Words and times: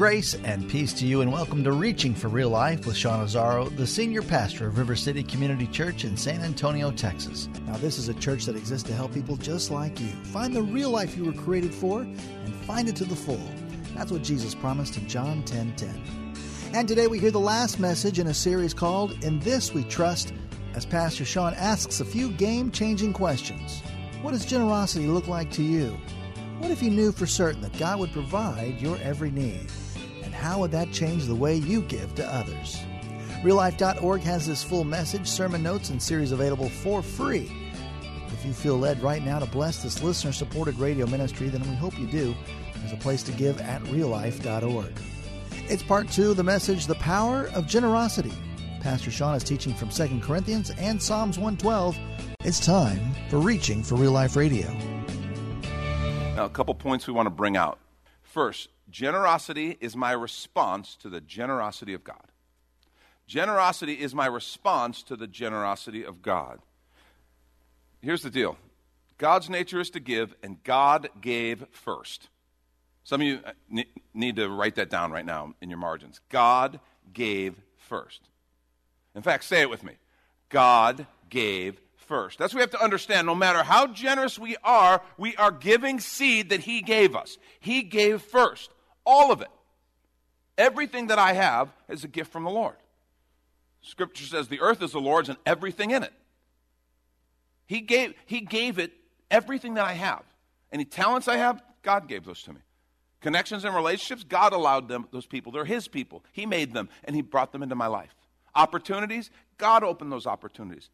Grace 0.00 0.32
and 0.44 0.66
peace 0.66 0.94
to 0.94 1.04
you, 1.04 1.20
and 1.20 1.30
welcome 1.30 1.62
to 1.62 1.72
Reaching 1.72 2.14
for 2.14 2.28
Real 2.28 2.48
Life 2.48 2.86
with 2.86 2.96
Sean 2.96 3.22
Azzaro, 3.22 3.68
the 3.76 3.86
senior 3.86 4.22
pastor 4.22 4.66
of 4.66 4.78
River 4.78 4.96
City 4.96 5.22
Community 5.22 5.66
Church 5.66 6.06
in 6.06 6.16
San 6.16 6.40
Antonio, 6.40 6.90
Texas. 6.90 7.50
Now, 7.66 7.76
this 7.76 7.98
is 7.98 8.08
a 8.08 8.14
church 8.14 8.46
that 8.46 8.56
exists 8.56 8.88
to 8.88 8.94
help 8.94 9.12
people 9.12 9.36
just 9.36 9.70
like 9.70 10.00
you 10.00 10.08
find 10.32 10.56
the 10.56 10.62
real 10.62 10.88
life 10.88 11.18
you 11.18 11.26
were 11.26 11.34
created 11.34 11.74
for 11.74 12.00
and 12.00 12.54
find 12.64 12.88
it 12.88 12.96
to 12.96 13.04
the 13.04 13.14
full. 13.14 13.42
That's 13.94 14.10
what 14.10 14.22
Jesus 14.22 14.54
promised 14.54 14.96
in 14.96 15.06
John 15.06 15.42
10 15.42 15.76
10. 15.76 16.32
And 16.72 16.88
today 16.88 17.06
we 17.06 17.18
hear 17.18 17.30
the 17.30 17.38
last 17.38 17.78
message 17.78 18.18
in 18.18 18.28
a 18.28 18.34
series 18.34 18.72
called 18.72 19.22
In 19.22 19.38
This 19.40 19.74
We 19.74 19.84
Trust, 19.84 20.32
as 20.72 20.86
Pastor 20.86 21.26
Sean 21.26 21.52
asks 21.52 22.00
a 22.00 22.06
few 22.06 22.32
game 22.32 22.70
changing 22.70 23.12
questions. 23.12 23.82
What 24.22 24.30
does 24.30 24.46
generosity 24.46 25.08
look 25.08 25.28
like 25.28 25.50
to 25.50 25.62
you? 25.62 25.98
What 26.56 26.70
if 26.70 26.82
you 26.82 26.90
knew 26.90 27.12
for 27.12 27.26
certain 27.26 27.60
that 27.60 27.78
God 27.78 27.98
would 28.00 28.12
provide 28.12 28.80
your 28.80 28.96
every 29.02 29.30
need? 29.30 29.66
How 30.40 30.58
would 30.58 30.70
that 30.70 30.90
change 30.90 31.26
the 31.26 31.34
way 31.34 31.56
you 31.56 31.82
give 31.82 32.14
to 32.14 32.26
others? 32.26 32.78
RealLife.org 33.42 34.22
has 34.22 34.46
this 34.46 34.62
full 34.62 34.84
message, 34.84 35.26
sermon 35.26 35.62
notes, 35.62 35.90
and 35.90 36.02
series 36.02 36.32
available 36.32 36.70
for 36.70 37.02
free. 37.02 37.52
If 38.28 38.46
you 38.46 38.54
feel 38.54 38.78
led 38.78 39.02
right 39.02 39.22
now 39.22 39.38
to 39.38 39.44
bless 39.44 39.82
this 39.82 40.02
listener 40.02 40.32
supported 40.32 40.78
radio 40.78 41.06
ministry, 41.06 41.50
then 41.50 41.60
we 41.68 41.76
hope 41.76 41.98
you 41.98 42.06
do. 42.06 42.34
There's 42.76 42.94
a 42.94 42.96
place 42.96 43.22
to 43.24 43.32
give 43.32 43.60
at 43.60 43.82
reallife.org. 43.82 44.92
It's 45.68 45.82
part 45.82 46.10
two 46.10 46.30
of 46.30 46.38
the 46.38 46.42
message, 46.42 46.86
The 46.86 46.94
Power 46.94 47.50
of 47.54 47.66
Generosity. 47.66 48.32
Pastor 48.80 49.10
Sean 49.10 49.34
is 49.34 49.44
teaching 49.44 49.74
from 49.74 49.90
2 49.90 50.20
Corinthians 50.20 50.70
and 50.78 51.02
Psalms 51.02 51.38
112. 51.38 51.98
It's 52.44 52.64
time 52.64 53.12
for 53.28 53.40
Reaching 53.40 53.82
for 53.82 53.96
Real 53.96 54.12
Life 54.12 54.36
Radio. 54.36 54.72
Now, 56.34 56.46
a 56.46 56.50
couple 56.50 56.74
points 56.74 57.06
we 57.06 57.12
want 57.12 57.26
to 57.26 57.30
bring 57.30 57.58
out. 57.58 57.78
First, 58.22 58.70
generosity 58.90 59.76
is 59.80 59.96
my 59.96 60.12
response 60.12 60.96
to 60.96 61.08
the 61.08 61.20
generosity 61.20 61.94
of 61.94 62.04
God. 62.04 62.24
Generosity 63.26 63.94
is 63.94 64.14
my 64.14 64.26
response 64.26 65.02
to 65.04 65.16
the 65.16 65.26
generosity 65.26 66.04
of 66.04 66.20
God. 66.20 66.60
Here's 68.02 68.22
the 68.22 68.30
deal 68.30 68.56
God's 69.18 69.48
nature 69.48 69.80
is 69.80 69.90
to 69.90 70.00
give, 70.00 70.34
and 70.42 70.62
God 70.64 71.08
gave 71.20 71.64
first. 71.70 72.28
Some 73.04 73.20
of 73.20 73.26
you 73.26 73.40
uh, 73.44 73.82
need 74.14 74.36
to 74.36 74.48
write 74.48 74.76
that 74.76 74.90
down 74.90 75.12
right 75.12 75.24
now 75.24 75.54
in 75.60 75.70
your 75.70 75.78
margins. 75.78 76.20
God 76.28 76.80
gave 77.12 77.54
first. 77.76 78.20
In 79.14 79.22
fact, 79.22 79.44
say 79.44 79.60
it 79.60 79.70
with 79.70 79.82
me 79.82 79.94
God 80.48 81.06
gave 81.28 81.80
first. 81.96 82.38
That's 82.38 82.52
what 82.52 82.58
we 82.58 82.62
have 82.62 82.70
to 82.70 82.82
understand. 82.82 83.26
No 83.26 83.34
matter 83.34 83.62
how 83.62 83.86
generous 83.86 84.38
we 84.38 84.56
are, 84.64 85.02
we 85.16 85.36
are 85.36 85.52
giving 85.52 86.00
seed 86.00 86.50
that 86.50 86.60
He 86.60 86.82
gave 86.82 87.14
us. 87.14 87.38
He 87.60 87.82
gave 87.82 88.22
first. 88.22 88.70
All 89.10 89.32
of 89.32 89.40
it. 89.40 89.50
Everything 90.56 91.08
that 91.08 91.18
I 91.18 91.32
have 91.32 91.72
is 91.88 92.04
a 92.04 92.08
gift 92.08 92.30
from 92.30 92.44
the 92.44 92.50
Lord. 92.50 92.76
Scripture 93.82 94.24
says 94.24 94.46
the 94.46 94.60
earth 94.60 94.82
is 94.82 94.92
the 94.92 95.00
Lord's 95.00 95.28
and 95.28 95.38
everything 95.44 95.90
in 95.90 96.04
it. 96.04 96.12
He 97.66 97.80
gave, 97.80 98.14
he 98.24 98.40
gave 98.40 98.78
it 98.78 98.92
everything 99.28 99.74
that 99.74 99.84
I 99.84 99.94
have. 99.94 100.22
Any 100.70 100.84
talents 100.84 101.26
I 101.26 101.38
have, 101.38 101.60
God 101.82 102.06
gave 102.06 102.24
those 102.24 102.40
to 102.42 102.52
me. 102.52 102.60
Connections 103.20 103.64
and 103.64 103.74
relationships, 103.74 104.22
God 104.22 104.52
allowed 104.52 104.86
them, 104.86 105.08
those 105.10 105.26
people. 105.26 105.50
They're 105.50 105.64
His 105.64 105.88
people. 105.88 106.24
He 106.30 106.46
made 106.46 106.72
them 106.72 106.88
and 107.02 107.16
He 107.16 107.22
brought 107.22 107.50
them 107.50 107.64
into 107.64 107.74
my 107.74 107.88
life. 107.88 108.14
Opportunities, 108.54 109.32
God 109.58 109.82
opened 109.82 110.12
those 110.12 110.26
opportunities. 110.26 110.88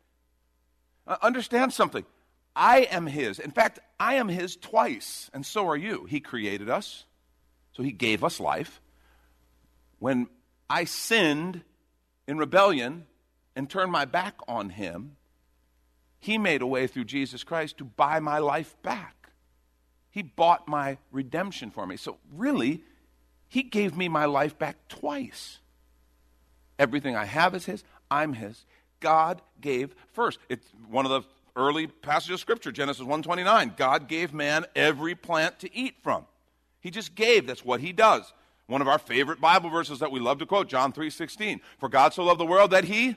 Uh, 1.06 1.16
understand 1.20 1.74
something. 1.74 2.06
I 2.54 2.88
am 2.90 3.06
His. 3.06 3.38
In 3.38 3.50
fact, 3.50 3.78
I 4.00 4.14
am 4.14 4.28
His 4.28 4.56
twice, 4.56 5.30
and 5.34 5.44
so 5.44 5.68
are 5.68 5.76
you. 5.76 6.06
He 6.06 6.20
created 6.20 6.70
us, 6.70 7.04
so 7.76 7.82
He 7.82 7.92
gave 7.92 8.24
us 8.24 8.40
life. 8.40 8.80
When 9.98 10.28
I 10.68 10.84
sinned 10.84 11.62
in 12.26 12.38
rebellion 12.38 13.06
and 13.54 13.68
turned 13.68 13.92
my 13.92 14.06
back 14.06 14.36
on 14.48 14.70
Him, 14.70 15.16
He 16.18 16.38
made 16.38 16.62
a 16.62 16.66
way 16.66 16.86
through 16.86 17.04
Jesus 17.04 17.44
Christ 17.44 17.78
to 17.78 17.84
buy 17.84 18.18
my 18.18 18.38
life 18.38 18.74
back. 18.82 19.30
He 20.10 20.22
bought 20.22 20.66
my 20.66 20.96
redemption 21.12 21.70
for 21.70 21.86
me. 21.86 21.98
So, 21.98 22.16
really, 22.34 22.82
He 23.48 23.62
gave 23.62 23.94
me 23.94 24.08
my 24.08 24.24
life 24.24 24.58
back 24.58 24.88
twice. 24.88 25.58
Everything 26.78 27.14
I 27.14 27.26
have 27.26 27.54
is 27.54 27.66
His, 27.66 27.84
I'm 28.10 28.32
His. 28.32 28.64
God 29.00 29.42
gave 29.60 29.94
first. 30.14 30.38
It's 30.48 30.66
one 30.88 31.04
of 31.04 31.10
the 31.10 31.28
early 31.54 31.88
passages 31.88 32.34
of 32.34 32.40
Scripture, 32.40 32.72
Genesis 32.72 33.00
129. 33.02 33.74
God 33.76 34.08
gave 34.08 34.32
man 34.32 34.64
every 34.74 35.14
plant 35.14 35.58
to 35.58 35.76
eat 35.76 35.96
from. 36.02 36.24
He 36.86 36.92
just 36.92 37.16
gave. 37.16 37.48
That's 37.48 37.64
what 37.64 37.80
He 37.80 37.92
does. 37.92 38.32
One 38.68 38.80
of 38.80 38.86
our 38.86 39.00
favorite 39.00 39.40
Bible 39.40 39.70
verses 39.70 39.98
that 39.98 40.12
we 40.12 40.20
love 40.20 40.38
to 40.38 40.46
quote, 40.46 40.68
John 40.68 40.92
3:16. 40.92 41.60
For 41.80 41.88
God 41.88 42.14
so 42.14 42.22
loved 42.22 42.38
the 42.38 42.46
world 42.46 42.70
that 42.70 42.84
He 42.84 43.16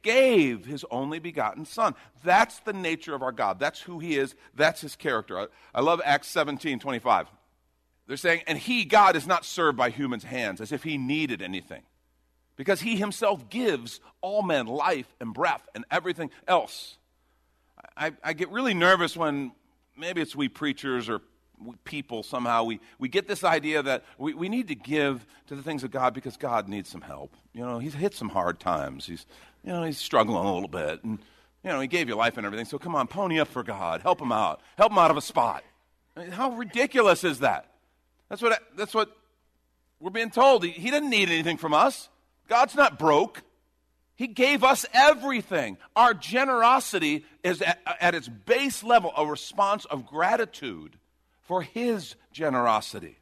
gave 0.00 0.64
his 0.64 0.86
only 0.90 1.18
begotten 1.18 1.66
son. 1.66 1.94
That's 2.22 2.60
the 2.60 2.72
nature 2.72 3.14
of 3.14 3.22
our 3.22 3.30
God. 3.30 3.58
That's 3.58 3.82
who 3.82 3.98
he 3.98 4.16
is. 4.16 4.34
That's 4.54 4.80
his 4.80 4.96
character. 4.96 5.48
I, 5.74 5.80
love 5.82 6.00
Acts 6.02 6.28
17 6.28 6.78
25. 6.78 7.26
They're 8.06 8.16
saying, 8.16 8.42
and 8.46 8.56
he, 8.56 8.86
God, 8.86 9.16
is 9.16 9.26
not 9.26 9.44
served 9.44 9.76
by 9.76 9.90
humans' 9.90 10.24
hands 10.24 10.62
as 10.62 10.72
if 10.72 10.82
he 10.82 10.96
needed 10.96 11.42
anything. 11.42 11.82
Because 12.56 12.80
he 12.80 12.96
himself 12.96 13.50
gives 13.50 14.00
all 14.22 14.42
men 14.42 14.66
life 14.66 15.14
and 15.20 15.34
breath 15.34 15.68
and 15.74 15.84
everything 15.90 16.30
else. 16.48 16.96
I, 17.96 18.12
I 18.22 18.32
get 18.32 18.50
really 18.50 18.74
nervous 18.74 19.14
when 19.14 19.52
maybe 19.94 20.22
it's 20.22 20.34
we 20.34 20.48
preachers 20.48 21.08
or 21.10 21.20
people 21.84 22.22
somehow 22.22 22.64
we, 22.64 22.80
we 22.98 23.08
get 23.08 23.26
this 23.26 23.44
idea 23.44 23.82
that 23.82 24.04
we, 24.18 24.34
we 24.34 24.48
need 24.48 24.68
to 24.68 24.74
give 24.74 25.24
to 25.46 25.54
the 25.54 25.62
things 25.62 25.84
of 25.84 25.90
god 25.90 26.12
because 26.12 26.36
god 26.36 26.68
needs 26.68 26.88
some 26.88 27.00
help 27.00 27.34
you 27.52 27.64
know 27.64 27.78
he's 27.78 27.94
hit 27.94 28.14
some 28.14 28.28
hard 28.28 28.58
times 28.58 29.06
he's 29.06 29.24
you 29.64 29.72
know, 29.72 29.82
he's 29.82 29.98
struggling 29.98 30.44
a 30.44 30.52
little 30.52 30.68
bit. 30.68 31.02
And, 31.02 31.18
you 31.62 31.70
know, 31.70 31.80
he 31.80 31.88
gave 31.88 32.08
you 32.08 32.14
life 32.14 32.36
and 32.36 32.44
everything. 32.44 32.66
So 32.66 32.78
come 32.78 32.94
on, 32.94 33.06
pony 33.06 33.40
up 33.40 33.48
for 33.48 33.62
God. 33.62 34.02
Help 34.02 34.20
him 34.20 34.30
out. 34.30 34.60
Help 34.76 34.92
him 34.92 34.98
out 34.98 35.10
of 35.10 35.16
a 35.16 35.22
spot. 35.22 35.64
I 36.16 36.20
mean, 36.20 36.30
how 36.30 36.52
ridiculous 36.52 37.24
is 37.24 37.40
that? 37.40 37.70
That's 38.28 38.42
what, 38.42 38.60
that's 38.76 38.94
what 38.94 39.16
we're 40.00 40.10
being 40.10 40.30
told. 40.30 40.64
He, 40.64 40.70
he 40.70 40.90
didn't 40.90 41.10
need 41.10 41.30
anything 41.30 41.56
from 41.56 41.72
us. 41.72 42.08
God's 42.48 42.74
not 42.74 42.98
broke. 42.98 43.42
He 44.16 44.26
gave 44.26 44.62
us 44.62 44.86
everything. 44.92 45.78
Our 45.96 46.14
generosity 46.14 47.24
is 47.42 47.62
at, 47.62 47.80
at 48.00 48.14
its 48.14 48.28
base 48.28 48.84
level 48.84 49.12
a 49.16 49.26
response 49.26 49.86
of 49.86 50.06
gratitude 50.06 50.98
for 51.44 51.62
his 51.62 52.16
generosity. 52.32 53.18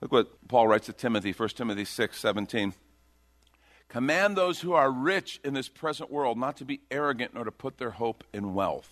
Look 0.00 0.12
what 0.12 0.48
Paul 0.48 0.68
writes 0.68 0.86
to 0.86 0.92
Timothy, 0.92 1.32
1 1.32 1.48
Timothy 1.50 1.84
6 1.84 2.18
17. 2.18 2.74
Command 3.88 4.36
those 4.36 4.60
who 4.60 4.72
are 4.72 4.90
rich 4.90 5.40
in 5.44 5.54
this 5.54 5.68
present 5.68 6.10
world 6.10 6.36
not 6.38 6.56
to 6.56 6.64
be 6.64 6.80
arrogant 6.90 7.34
nor 7.34 7.44
to 7.44 7.52
put 7.52 7.78
their 7.78 7.90
hope 7.90 8.24
in 8.32 8.52
wealth, 8.52 8.90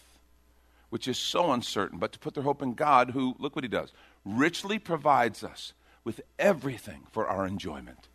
which 0.89 1.09
is 1.09 1.19
so 1.19 1.53
uncertain, 1.53 1.99
but 1.99 2.13
to 2.13 2.19
put 2.19 2.35
their 2.35 2.45
hope 2.45 2.63
in 2.63 2.75
God, 2.75 3.11
who, 3.11 3.35
look 3.39 3.57
what 3.57 3.65
he 3.65 3.69
does, 3.69 3.93
richly 4.25 4.79
provides 4.79 5.43
us 5.43 5.73
with 6.05 6.21
everything 6.39 7.03
for 7.11 7.27
our 7.27 7.45
enjoyment. 7.45 8.09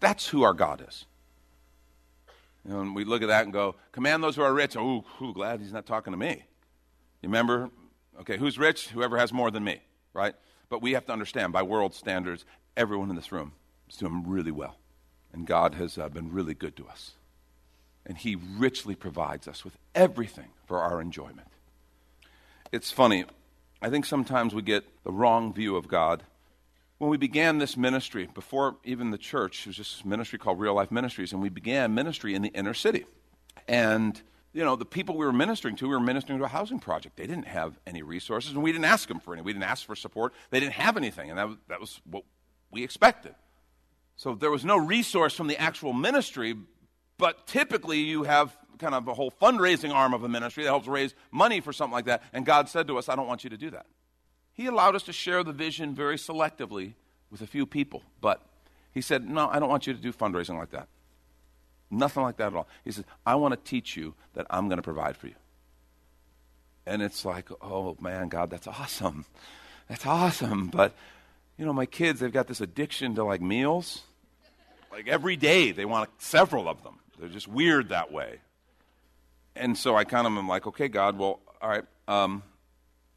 That's 0.00 0.28
who 0.28 0.42
our 0.42 0.52
God 0.52 0.84
is. 0.86 1.06
And 2.68 2.94
we 2.94 3.04
look 3.04 3.22
at 3.22 3.28
that 3.28 3.44
and 3.44 3.52
go, 3.52 3.76
command 3.92 4.22
those 4.22 4.36
who 4.36 4.42
are 4.42 4.52
rich. 4.52 4.76
Oh, 4.76 5.04
ooh, 5.22 5.32
glad 5.32 5.60
he's 5.60 5.72
not 5.72 5.86
talking 5.86 6.12
to 6.12 6.16
me. 6.16 6.44
You 7.22 7.28
remember? 7.28 7.70
Okay, 8.20 8.38
who's 8.38 8.58
rich? 8.58 8.88
Whoever 8.88 9.18
has 9.18 9.32
more 9.32 9.50
than 9.50 9.64
me, 9.64 9.80
right? 10.12 10.34
But 10.68 10.82
we 10.82 10.92
have 10.92 11.06
to 11.06 11.12
understand, 11.12 11.52
by 11.52 11.62
world 11.62 11.94
standards, 11.94 12.44
everyone 12.76 13.10
in 13.10 13.16
this 13.16 13.32
room 13.32 13.52
is 13.88 13.96
doing 13.96 14.24
really 14.26 14.50
well. 14.50 14.76
And 15.32 15.46
God 15.46 15.74
has 15.74 15.98
uh, 15.98 16.08
been 16.08 16.32
really 16.32 16.54
good 16.54 16.76
to 16.76 16.88
us. 16.88 17.12
And 18.06 18.16
He 18.16 18.36
richly 18.36 18.94
provides 18.94 19.46
us 19.46 19.64
with 19.64 19.76
everything 19.94 20.48
for 20.66 20.80
our 20.80 21.00
enjoyment. 21.00 21.48
It's 22.72 22.90
funny. 22.90 23.24
I 23.82 23.90
think 23.90 24.06
sometimes 24.06 24.54
we 24.54 24.62
get 24.62 24.84
the 25.04 25.12
wrong 25.12 25.52
view 25.52 25.76
of 25.76 25.88
God. 25.88 26.22
When 26.98 27.10
we 27.10 27.18
began 27.18 27.58
this 27.58 27.76
ministry, 27.76 28.28
before 28.32 28.76
even 28.82 29.10
the 29.10 29.18
church, 29.18 29.60
it 29.60 29.66
was 29.66 29.76
just 29.76 30.02
a 30.02 30.08
ministry 30.08 30.38
called 30.38 30.58
Real 30.58 30.74
Life 30.74 30.90
Ministries, 30.90 31.32
and 31.32 31.42
we 31.42 31.50
began 31.50 31.94
ministry 31.94 32.34
in 32.34 32.40
the 32.40 32.48
inner 32.48 32.72
city. 32.72 33.04
And 33.68 34.20
you 34.56 34.64
know, 34.64 34.74
the 34.74 34.86
people 34.86 35.18
we 35.18 35.26
were 35.26 35.34
ministering 35.34 35.76
to, 35.76 35.86
we 35.86 35.94
were 35.94 36.00
ministering 36.00 36.38
to 36.38 36.44
a 36.46 36.48
housing 36.48 36.80
project. 36.80 37.18
They 37.18 37.26
didn't 37.26 37.46
have 37.46 37.78
any 37.86 38.02
resources, 38.02 38.52
and 38.52 38.62
we 38.62 38.72
didn't 38.72 38.86
ask 38.86 39.06
them 39.06 39.20
for 39.20 39.34
any. 39.34 39.42
We 39.42 39.52
didn't 39.52 39.64
ask 39.64 39.84
for 39.84 39.94
support. 39.94 40.32
They 40.48 40.60
didn't 40.60 40.72
have 40.72 40.96
anything, 40.96 41.28
and 41.28 41.38
that 41.38 41.46
was, 41.46 41.56
that 41.68 41.78
was 41.78 42.00
what 42.10 42.24
we 42.70 42.82
expected. 42.82 43.34
So 44.16 44.34
there 44.34 44.50
was 44.50 44.64
no 44.64 44.78
resource 44.78 45.34
from 45.34 45.48
the 45.48 45.60
actual 45.60 45.92
ministry, 45.92 46.56
but 47.18 47.46
typically 47.46 47.98
you 47.98 48.22
have 48.22 48.56
kind 48.78 48.94
of 48.94 49.06
a 49.08 49.12
whole 49.12 49.30
fundraising 49.30 49.92
arm 49.92 50.14
of 50.14 50.24
a 50.24 50.28
ministry 50.28 50.62
that 50.62 50.70
helps 50.70 50.88
raise 50.88 51.14
money 51.30 51.60
for 51.60 51.74
something 51.74 51.92
like 51.92 52.06
that. 52.06 52.22
And 52.32 52.46
God 52.46 52.70
said 52.70 52.86
to 52.86 52.96
us, 52.96 53.10
I 53.10 53.14
don't 53.14 53.26
want 53.26 53.44
you 53.44 53.50
to 53.50 53.58
do 53.58 53.68
that. 53.72 53.84
He 54.54 54.64
allowed 54.64 54.94
us 54.94 55.02
to 55.02 55.12
share 55.12 55.44
the 55.44 55.52
vision 55.52 55.94
very 55.94 56.16
selectively 56.16 56.94
with 57.30 57.42
a 57.42 57.46
few 57.46 57.66
people, 57.66 58.02
but 58.22 58.40
He 58.90 59.02
said, 59.02 59.28
No, 59.28 59.50
I 59.50 59.58
don't 59.58 59.68
want 59.68 59.86
you 59.86 59.92
to 59.92 60.00
do 60.00 60.14
fundraising 60.14 60.56
like 60.58 60.70
that. 60.70 60.88
Nothing 61.90 62.22
like 62.22 62.36
that 62.38 62.48
at 62.48 62.54
all. 62.54 62.68
He 62.84 62.90
says, 62.90 63.04
I 63.24 63.36
want 63.36 63.52
to 63.52 63.70
teach 63.70 63.96
you 63.96 64.14
that 64.34 64.46
I'm 64.50 64.68
going 64.68 64.78
to 64.78 64.82
provide 64.82 65.16
for 65.16 65.28
you. 65.28 65.34
And 66.86 67.02
it's 67.02 67.24
like, 67.24 67.48
oh 67.60 67.96
man, 68.00 68.28
God, 68.28 68.50
that's 68.50 68.66
awesome. 68.66 69.24
That's 69.88 70.06
awesome. 70.06 70.68
But, 70.68 70.94
you 71.56 71.64
know, 71.64 71.72
my 71.72 71.86
kids, 71.86 72.20
they've 72.20 72.32
got 72.32 72.46
this 72.48 72.60
addiction 72.60 73.14
to 73.16 73.24
like 73.24 73.40
meals. 73.40 74.02
Like 74.90 75.08
every 75.08 75.36
day, 75.36 75.72
they 75.72 75.84
want 75.84 76.10
several 76.18 76.68
of 76.68 76.82
them. 76.82 76.98
They're 77.18 77.28
just 77.28 77.48
weird 77.48 77.90
that 77.90 78.12
way. 78.12 78.40
And 79.54 79.76
so 79.76 79.96
I 79.96 80.04
kind 80.04 80.26
of 80.26 80.32
am 80.34 80.48
like, 80.48 80.66
okay, 80.66 80.88
God, 80.88 81.18
well, 81.18 81.40
all 81.60 81.68
right, 81.68 81.84
um, 82.08 82.42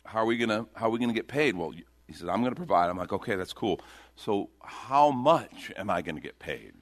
how 0.06 0.19
are 0.19 0.25
we 0.25 0.38
gonna 0.38 0.66
how 0.74 0.88
are 0.88 0.89
we 0.89 1.00
gonna 1.00 1.13
get 1.13 1.27
paid? 1.27 1.56
Well, 1.56 1.71
he 2.07 2.13
says, 2.13 2.27
I'm 2.27 2.42
gonna 2.44 2.56
provide. 2.56 2.89
I'm 2.89 2.98
like, 2.98 3.13
okay, 3.13 3.36
that's 3.36 3.54
cool. 3.54 3.80
So 4.16 4.50
how 4.62 5.12
much 5.12 5.71
am 5.77 5.89
I 5.89 6.01
gonna 6.01 6.21
get 6.21 6.39
paid? 6.39 6.74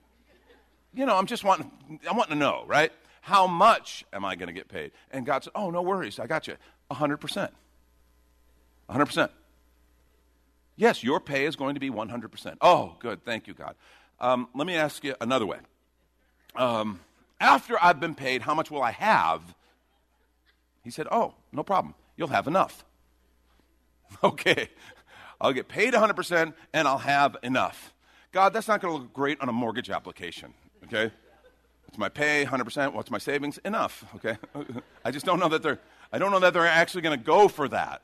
You 0.98 1.06
know, 1.06 1.16
I'm 1.16 1.28
just 1.28 1.44
wanting 1.44 1.72
I 2.10 2.14
want 2.14 2.30
to 2.32 2.36
know, 2.36 2.64
right? 2.66 2.92
How 3.22 3.46
much 3.46 4.04
am 4.12 4.26
I 4.26 4.36
gonna 4.36 4.52
get 4.52 4.68
paid? 4.68 4.92
And 5.12 5.28
God 5.28 5.44
said, 5.44 5.54
Oh, 5.54 5.70
no 5.70 5.84
worries, 5.84 6.18
I 6.18 6.26
got 6.26 6.48
you. 6.48 6.56
hundred 6.92 7.18
percent. 7.18 7.52
hundred 8.90 9.06
percent. 9.06 9.32
Yes, 10.76 11.04
your 11.04 11.20
pay 11.20 11.46
is 11.46 11.56
going 11.56 11.74
to 11.74 11.80
be 11.80 11.90
100%. 11.90 12.58
Oh, 12.62 12.98
good. 13.00 13.26
Thank 13.26 13.48
you, 13.48 13.56
God. 13.56 13.76
Um, 14.20 14.48
let 14.54 14.68
me 14.68 14.76
ask 14.76 15.04
you 15.04 15.16
another 15.20 15.48
way. 15.48 15.58
Um, 16.56 17.00
after 17.40 17.84
I've 17.84 18.00
been 18.00 18.14
paid, 18.14 18.44
how 18.44 18.54
much 18.54 18.70
will 18.70 18.84
I 18.84 18.92
have? 18.92 19.42
He 20.84 20.92
said, 20.92 21.08
Oh, 21.12 21.34
no 21.52 21.64
problem. 21.64 21.94
You'll 22.16 22.30
have 22.30 22.48
enough. 22.48 22.84
Okay. 24.24 24.70
I'll 25.42 25.54
get 25.54 25.68
paid 25.68 25.94
100% 25.94 26.54
and 26.74 26.88
I'll 26.88 26.98
have 26.98 27.36
enough. 27.44 27.94
God, 28.32 28.54
that's 28.54 28.68
not 28.68 28.82
going 28.82 28.96
to 28.96 29.02
look 29.02 29.14
great 29.14 29.40
on 29.42 29.50
a 29.50 29.52
mortgage 29.52 29.90
application. 29.90 30.54
Okay? 30.88 31.12
It's 31.88 31.98
my 31.98 32.10
pay, 32.10 32.46
100%. 32.46 32.94
What's 32.94 33.12
my 33.12 33.18
savings? 33.18 33.58
Enough. 33.60 34.06
Okay? 34.16 34.38
I 35.06 35.12
just 35.12 35.26
don't 35.26 35.40
know 35.40 35.50
that 35.50 35.64
they're, 35.64 35.80
I 36.12 36.18
don't 36.18 36.32
know 36.32 36.40
that 36.40 36.54
they're 36.54 36.66
actually 36.66 37.02
going 37.02 37.18
to 37.18 37.24
go 37.24 37.48
for 37.48 37.68
that. 37.70 38.02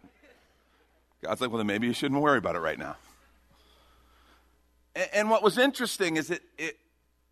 God's 1.21 1.41
like, 1.41 1.49
well, 1.49 1.57
then 1.57 1.67
maybe 1.67 1.87
you 1.87 1.93
shouldn't 1.93 2.21
worry 2.21 2.37
about 2.37 2.55
it 2.55 2.59
right 2.59 2.77
now. 2.77 2.95
And, 4.95 5.09
and 5.13 5.29
what 5.29 5.41
was 5.43 5.57
interesting 5.57 6.17
is 6.17 6.29
it, 6.29 6.43
it, 6.57 6.77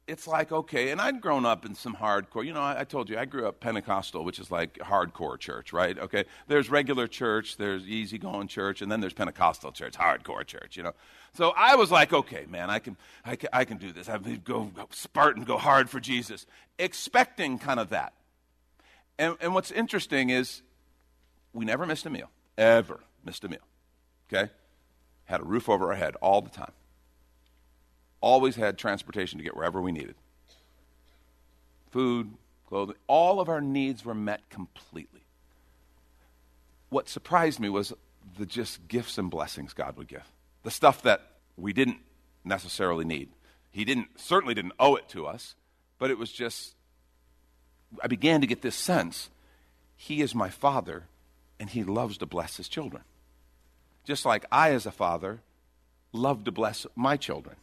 it's 0.07 0.27
like, 0.27 0.51
okay, 0.51 0.89
and 0.89 0.99
I'd 0.99 1.21
grown 1.21 1.45
up 1.45 1.65
in 1.65 1.75
some 1.75 1.95
hardcore, 1.95 2.45
you 2.45 2.53
know, 2.53 2.61
I, 2.61 2.81
I, 2.81 2.83
told 2.83 3.09
you, 3.09 3.17
I 3.17 3.25
grew 3.25 3.47
up 3.47 3.59
Pentecostal, 3.59 4.25
which 4.25 4.39
is 4.39 4.51
like 4.51 4.77
hardcore 4.79 5.37
church, 5.37 5.71
right? 5.73 5.97
Okay, 5.97 6.25
there's 6.47 6.69
regular 6.69 7.07
church, 7.07 7.57
there's 7.57 7.87
easygoing 7.87 8.47
church, 8.47 8.81
and 8.81 8.91
then 8.91 8.99
there's 8.99 9.13
Pentecostal 9.13 9.71
church, 9.71 9.93
hardcore 9.93 10.45
church, 10.45 10.75
you 10.75 10.83
know. 10.83 10.93
So 11.33 11.53
I 11.55 11.75
was 11.75 11.91
like, 11.91 12.13
okay, 12.13 12.45
man, 12.49 12.69
I 12.69 12.79
can, 12.79 12.97
I 13.23 13.35
can, 13.35 13.49
I 13.53 13.63
can 13.63 13.77
do 13.77 13.91
this. 13.93 14.09
I 14.09 14.17
go, 14.17 14.65
go 14.65 14.87
Spartan, 14.89 15.43
go 15.43 15.57
hard 15.57 15.89
for 15.89 15.99
Jesus, 15.99 16.45
expecting 16.79 17.59
kind 17.59 17.79
of 17.79 17.89
that. 17.89 18.13
And, 19.19 19.37
and 19.39 19.53
what's 19.53 19.71
interesting 19.71 20.29
is 20.29 20.61
we 21.53 21.63
never 21.63 21.85
missed 21.85 22.05
a 22.05 22.09
meal, 22.09 22.31
ever 22.57 23.01
missed 23.23 23.43
a 23.43 23.49
meal, 23.49 23.67
okay? 24.31 24.51
Had 25.25 25.41
a 25.41 25.43
roof 25.43 25.69
over 25.69 25.91
our 25.91 25.95
head 25.95 26.15
all 26.21 26.41
the 26.41 26.49
time 26.49 26.71
always 28.21 28.55
had 28.55 28.77
transportation 28.77 29.37
to 29.37 29.43
get 29.43 29.55
wherever 29.55 29.81
we 29.81 29.91
needed 29.91 30.15
food, 31.91 32.31
clothing, 32.67 32.95
all 33.07 33.39
of 33.39 33.49
our 33.49 33.61
needs 33.61 34.03
were 34.03 34.15
met 34.15 34.49
completely. 34.49 35.21
What 36.89 37.07
surprised 37.07 37.59
me 37.59 37.69
was 37.69 37.93
the 38.37 38.45
just 38.45 38.87
gifts 38.87 39.17
and 39.17 39.29
blessings 39.29 39.73
God 39.73 39.97
would 39.97 40.07
give. 40.07 40.23
The 40.63 40.71
stuff 40.71 41.03
that 41.03 41.21
we 41.57 41.73
didn't 41.73 41.97
necessarily 42.43 43.05
need. 43.05 43.29
He 43.71 43.85
didn't 43.85 44.19
certainly 44.19 44.53
didn't 44.53 44.73
owe 44.79 44.95
it 44.95 45.07
to 45.09 45.27
us, 45.27 45.55
but 45.99 46.09
it 46.09 46.17
was 46.17 46.31
just 46.31 46.75
I 48.01 48.07
began 48.07 48.41
to 48.41 48.47
get 48.47 48.61
this 48.61 48.75
sense 48.75 49.29
he 49.95 50.21
is 50.21 50.33
my 50.33 50.49
father 50.49 51.03
and 51.59 51.69
he 51.69 51.83
loves 51.83 52.17
to 52.17 52.25
bless 52.25 52.57
his 52.57 52.67
children. 52.67 53.03
Just 54.03 54.25
like 54.25 54.45
I 54.51 54.71
as 54.71 54.85
a 54.85 54.91
father 54.91 55.41
love 56.11 56.43
to 56.45 56.51
bless 56.51 56.87
my 56.95 57.17
children. 57.17 57.55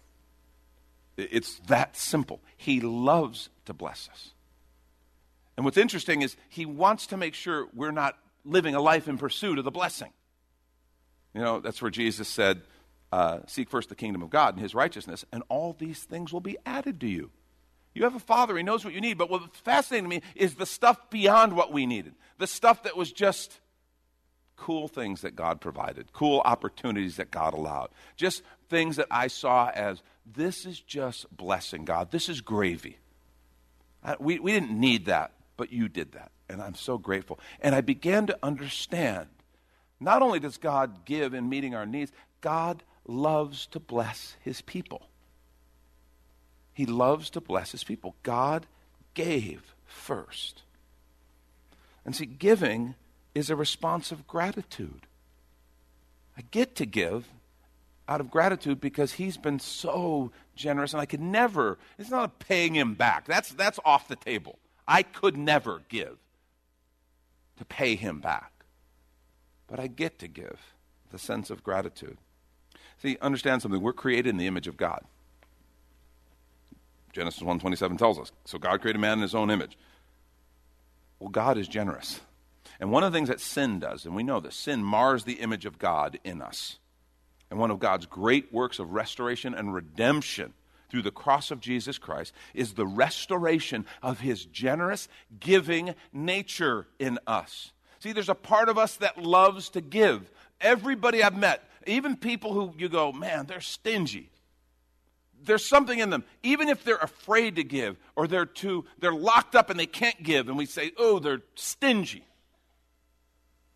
It's 1.19 1.59
that 1.67 1.97
simple. 1.97 2.41
He 2.57 2.81
loves 2.81 3.51
to 3.67 3.75
bless 3.75 4.09
us. 4.11 4.31
And 5.57 5.65
what's 5.65 5.77
interesting 5.77 6.23
is 6.23 6.37
he 6.49 6.65
wants 6.65 7.09
to 7.09 7.17
make 7.17 7.35
sure 7.35 7.67
we're 7.75 7.91
not 7.91 8.17
living 8.45 8.77
a 8.77 8.81
life 8.81 9.09
in 9.09 9.19
pursuit 9.19 9.59
of 9.59 9.65
the 9.65 9.73
blessing. 9.73 10.13
You 11.35 11.41
know, 11.41 11.61
that's 11.61 11.83
where 11.83 11.91
Jesus 11.91 12.29
said, 12.29 12.63
uh, 13.13 13.41
Seek 13.47 13.69
first 13.69 13.89
the 13.89 13.97
kingdom 13.97 14.23
of 14.23 14.31
God 14.31 14.55
and 14.55 14.63
his 14.63 14.75
righteousness, 14.75 15.25
and 15.33 15.43
all 15.49 15.75
these 15.77 16.05
things 16.05 16.33
will 16.33 16.41
be 16.41 16.57
added 16.65 17.01
to 17.01 17.09
you. 17.09 17.31
You 17.93 18.05
have 18.05 18.15
a 18.15 18.21
father, 18.21 18.57
he 18.57 18.63
knows 18.63 18.85
what 18.85 18.95
you 18.95 19.01
need. 19.01 19.19
But 19.19 19.31
what's 19.31 19.59
fascinating 19.59 20.09
to 20.09 20.17
me 20.17 20.23
is 20.37 20.55
the 20.55 20.67
stuff 20.67 21.11
beyond 21.11 21.55
what 21.55 21.73
we 21.73 21.87
needed, 21.87 22.15
the 22.39 22.47
stuff 22.47 22.85
that 22.85 22.97
was 22.97 23.11
just 23.11 23.59
cool 24.57 24.87
things 24.87 25.23
that 25.23 25.35
God 25.35 25.61
provided, 25.61 26.13
cool 26.13 26.41
opportunities 26.45 27.17
that 27.17 27.31
God 27.31 27.55
allowed, 27.55 27.89
just 28.17 28.43
things 28.69 28.97
that 28.97 29.07
I 29.11 29.29
saw 29.29 29.71
as 29.71 30.03
this 30.35 30.67
is 30.67 30.81
just 30.81 31.35
blessing, 31.35 31.85
God. 31.85 32.11
This 32.11 32.29
is 32.29 32.41
gravy. 32.41 32.99
I, 34.03 34.17
we, 34.19 34.39
we 34.39 34.53
didn't 34.53 34.79
need 34.79 35.07
that, 35.07 35.33
but 35.57 35.73
you 35.73 35.89
did 35.89 36.13
that. 36.13 36.31
And 36.49 36.63
I'm 36.63 36.75
so 36.75 36.99
grateful. 36.99 37.39
And 37.61 37.75
I 37.75 37.81
began 37.81 38.27
to 38.27 38.39
understand 38.43 39.29
not 40.01 40.23
only 40.23 40.41
does 40.41 40.57
God 40.57 41.05
give 41.05 41.35
in 41.35 41.49
meeting 41.49 41.75
our 41.75 41.87
needs, 41.87 42.13
God 42.41 42.83
loves 43.07 43.67
to 43.69 43.81
bless 43.81 44.37
his 44.41 44.61
people. 44.61 45.09
He 46.73 46.87
loves 46.87 47.31
to 47.31 47.41
bless 47.41 47.73
his 47.73 47.83
people. 47.83 48.15
God 48.23 48.67
gave 49.15 49.75
first. 49.85 50.63
And 52.05 52.15
see, 52.15 52.27
giving 52.27 52.95
is 53.35 53.51
a 53.51 53.57
response 53.57 54.13
of 54.13 54.27
gratitude. 54.27 55.07
I 56.37 56.43
get 56.51 56.77
to 56.77 56.87
give 56.87 57.29
out 58.09 58.21
of 58.21 58.31
gratitude 58.31 58.81
because 58.81 59.13
he's 59.13 59.37
been 59.37 59.61
so 59.61 60.33
generous 60.57 60.95
and 60.95 61.01
I 61.01 61.07
could 61.07 61.21
never, 61.21 61.79
it's 61.99 62.11
not 62.11 62.39
paying 62.39 62.75
him 62.75 62.95
back. 62.95 63.27
That's, 63.27 63.51
that's 63.51 63.79
off 63.85 64.09
the 64.09 64.17
table. 64.17 64.59
I 64.87 65.03
could 65.03 65.37
never 65.37 65.83
give 65.89 66.17
to 67.59 67.65
pay 67.65 67.95
him 67.95 68.21
back. 68.21 68.53
But 69.67 69.79
I 69.79 69.87
get 69.87 70.19
to 70.21 70.29
give 70.29 70.59
the 71.11 71.19
sense 71.19 71.51
of 71.51 71.63
gratitude. 71.63 72.17
See, 73.03 73.19
understand 73.21 73.63
something. 73.63 73.81
We're 73.81 73.93
created 73.93 74.31
in 74.31 74.39
the 74.39 74.47
image 74.47 74.67
of 74.67 74.77
God. 74.77 75.05
Genesis 77.13 77.43
1:27 77.43 77.99
tells 77.99 78.19
us. 78.19 78.33
So 78.45 78.59
God 78.59 78.81
created 78.81 78.99
man 78.99 79.19
in 79.19 79.23
his 79.23 79.35
own 79.35 79.51
image. 79.51 79.77
Well, 81.19 81.31
God 81.31 81.59
is 81.59 81.69
generous. 81.69 82.21
And 82.81 82.91
one 82.91 83.03
of 83.03 83.13
the 83.13 83.17
things 83.17 83.29
that 83.29 83.41
sin 83.41 83.81
does, 83.81 84.05
and 84.05 84.15
we 84.15 84.23
know 84.23 84.41
this, 84.41 84.55
sin 84.55 84.83
mars 84.83 85.25
the 85.25 85.41
image 85.41 85.67
of 85.67 85.79
God 85.79 86.19
in 86.23 86.41
us. 86.41 86.79
And 87.51 87.59
one 87.59 87.71
of 87.71 87.79
God's 87.79 88.07
great 88.07 88.53
works 88.53 88.79
of 88.79 88.93
restoration 88.93 89.55
and 89.55 89.73
redemption 89.73 90.53
through 90.91 91.03
the 91.03 91.11
cross 91.11 91.51
of 91.51 91.61
Jesus 91.61 91.99
Christ 91.99 92.33
is 92.55 92.75
the 92.75 92.87
restoration 92.87 93.87
of 94.03 94.21
his 94.21 94.45
generous, 94.45 95.09
giving 95.41 95.95
nature 96.13 96.87
in 96.99 97.19
us. 97.27 97.73
See, 98.01 98.13
there's 98.13 98.29
a 98.29 98.35
part 98.35 98.69
of 98.69 98.79
us 98.79 98.97
that 98.97 99.23
loves 99.23 99.71
to 99.71 99.81
give. 99.81 100.31
Everybody 100.61 101.23
I've 101.23 101.37
met, 101.37 101.69
even 101.87 102.17
people 102.17 102.53
who 102.53 102.75
you 102.79 102.89
go, 102.89 103.13
man, 103.13 103.47
they're 103.47 103.61
stingy. 103.61 104.31
There's 105.41 105.69
something 105.69 105.99
in 105.99 106.11
them, 106.11 106.25
even 106.43 106.69
if 106.69 106.85
they're 106.85 106.97
afraid 106.97 107.57
to 107.57 107.65
give 107.65 107.97
or 108.17 108.27
they're 108.27 108.47
too, 108.47 108.85
they're 108.99 109.13
locked 109.13 109.55
up 109.55 109.71
and 109.71 109.79
they 109.79 109.87
can't 109.87 110.21
give, 110.23 110.49
and 110.49 110.59
we 110.59 110.67
say, 110.67 110.93
oh, 110.99 111.19
they're 111.19 111.43
stingy. 111.55 112.25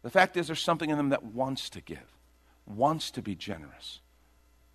The 0.03 0.11
fact 0.11 0.37
is, 0.37 0.49
there's 0.49 0.61
something 0.61 0.91
in 0.91 0.97
them 0.97 1.11
that 1.11 1.25
wants 1.25 1.71
to 1.71 1.81
give 1.81 2.12
wants 2.67 3.11
to 3.13 3.23
be 3.23 3.35
generous, 3.35 4.01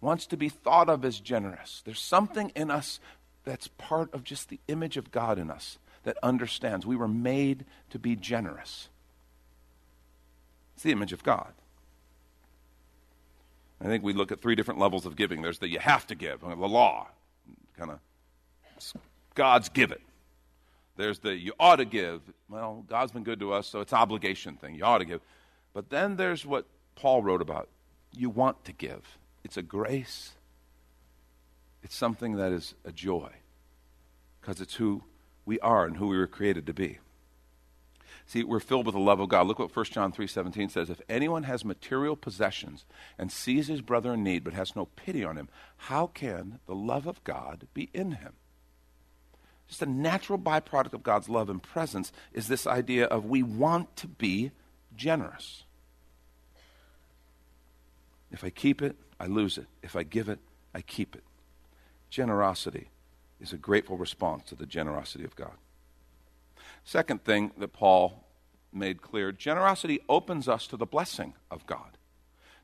wants 0.01 0.25
to 0.27 0.37
be 0.37 0.49
thought 0.49 0.89
of 0.89 1.03
as 1.05 1.19
generous. 1.19 1.81
There's 1.85 1.99
something 1.99 2.51
in 2.55 2.69
us 2.69 2.99
that's 3.43 3.67
part 3.67 4.13
of 4.13 4.23
just 4.23 4.49
the 4.49 4.59
image 4.67 4.97
of 4.97 5.11
God 5.11 5.39
in 5.39 5.49
us 5.49 5.79
that 6.03 6.17
understands 6.21 6.85
we 6.85 6.95
were 6.95 7.07
made 7.07 7.65
to 7.89 7.99
be 7.99 8.15
generous. 8.15 8.89
It's 10.75 10.83
the 10.83 10.91
image 10.91 11.13
of 11.13 11.23
God. 11.23 11.53
I 13.79 13.85
think 13.85 14.03
we 14.03 14.13
look 14.13 14.31
at 14.31 14.41
three 14.41 14.55
different 14.55 14.79
levels 14.79 15.05
of 15.05 15.15
giving. 15.15 15.41
There's 15.41 15.59
the 15.59 15.67
you 15.67 15.79
have 15.79 16.07
to 16.07 16.15
give, 16.15 16.41
the 16.41 16.55
law, 16.55 17.07
kind 17.77 17.91
of 17.91 17.99
God's 19.35 19.69
give 19.69 19.91
it. 19.91 20.01
There's 20.95 21.19
the 21.19 21.35
you 21.35 21.53
ought 21.59 21.77
to 21.77 21.85
give. 21.85 22.21
Well, 22.49 22.83
God's 22.87 23.11
been 23.11 23.23
good 23.23 23.39
to 23.39 23.53
us, 23.53 23.67
so 23.67 23.81
it's 23.81 23.93
obligation 23.93 24.55
thing. 24.55 24.75
You 24.75 24.83
ought 24.83 24.97
to 24.97 25.05
give. 25.05 25.21
But 25.73 25.89
then 25.89 26.15
there's 26.15 26.45
what 26.45 26.65
Paul 26.95 27.21
wrote 27.21 27.41
about. 27.41 27.69
You 28.11 28.29
want 28.29 28.65
to 28.65 28.73
give. 28.73 29.17
It's 29.43 29.57
a 29.57 29.61
grace. 29.61 30.31
It's 31.83 31.95
something 31.95 32.35
that 32.37 32.51
is 32.51 32.73
a 32.83 32.91
joy 32.91 33.31
because 34.41 34.61
it's 34.61 34.75
who 34.75 35.03
we 35.45 35.59
are 35.59 35.85
and 35.85 35.97
who 35.97 36.07
we 36.07 36.17
were 36.17 36.27
created 36.27 36.65
to 36.67 36.73
be. 36.73 36.99
See, 38.25 38.43
we're 38.43 38.59
filled 38.59 38.85
with 38.85 38.95
the 38.95 38.99
love 38.99 39.21
of 39.21 39.29
God. 39.29 39.47
Look 39.47 39.59
what 39.59 39.73
1 39.73 39.85
John 39.85 40.11
3:17 40.11 40.69
says, 40.69 40.89
if 40.89 41.01
anyone 41.07 41.43
has 41.43 41.63
material 41.63 42.17
possessions 42.17 42.85
and 43.17 43.31
sees 43.31 43.67
his 43.67 43.81
brother 43.81 44.13
in 44.13 44.23
need 44.23 44.43
but 44.43 44.53
has 44.53 44.75
no 44.75 44.85
pity 44.85 45.23
on 45.23 45.37
him, 45.37 45.47
how 45.77 46.07
can 46.07 46.59
the 46.65 46.75
love 46.75 47.07
of 47.07 47.23
God 47.23 47.67
be 47.73 47.89
in 47.93 48.13
him? 48.13 48.33
Just 49.67 49.81
a 49.81 49.85
natural 49.85 50.39
byproduct 50.39 50.93
of 50.93 51.03
God's 51.03 51.29
love 51.29 51.49
and 51.49 51.61
presence 51.61 52.11
is 52.33 52.47
this 52.47 52.67
idea 52.67 53.05
of 53.05 53.25
we 53.25 53.43
want 53.43 53.95
to 53.97 54.07
be 54.07 54.51
generous. 54.95 55.63
If 58.31 58.43
I 58.43 58.49
keep 58.49 58.81
it, 58.81 58.95
I 59.19 59.25
lose 59.27 59.57
it. 59.57 59.67
If 59.81 59.95
I 59.95 60.03
give 60.03 60.29
it, 60.29 60.39
I 60.73 60.81
keep 60.81 61.15
it. 61.15 61.23
Generosity 62.09 62.89
is 63.39 63.53
a 63.53 63.57
grateful 63.57 63.97
response 63.97 64.43
to 64.49 64.55
the 64.55 64.65
generosity 64.65 65.23
of 65.23 65.35
God. 65.35 65.57
Second 66.83 67.23
thing 67.23 67.51
that 67.57 67.73
Paul 67.73 68.23
made 68.73 69.01
clear 69.01 69.31
generosity 69.31 69.99
opens 70.07 70.47
us 70.47 70.67
to 70.67 70.77
the 70.77 70.85
blessing 70.85 71.33
of 71.49 71.65
God. 71.65 71.97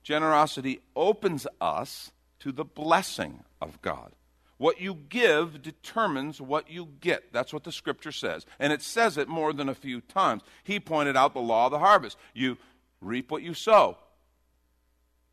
Generosity 0.04 0.82
opens 0.96 1.48
us 1.62 2.12
to 2.40 2.52
the 2.52 2.66
blessing 2.66 3.44
of 3.62 3.82
God. 3.82 4.12
What 4.58 4.80
you 4.80 4.96
give 5.10 5.62
determines 5.62 6.40
what 6.40 6.70
you 6.70 6.90
get. 7.00 7.34
That's 7.34 7.54
what 7.54 7.64
the 7.64 7.72
scripture 7.72 8.12
says. 8.12 8.46
And 8.60 8.72
it 8.72 8.82
says 8.82 9.18
it 9.18 9.28
more 9.28 9.52
than 9.52 9.68
a 9.68 9.76
few 9.76 10.02
times. 10.02 10.42
He 10.64 10.80
pointed 10.80 11.18
out 11.18 11.34
the 11.34 11.42
law 11.42 11.66
of 11.66 11.72
the 11.72 11.80
harvest. 11.80 12.18
You 12.34 12.58
reap 13.02 13.32
what 13.32 13.44
you 13.44 13.54
sow. 13.54 13.98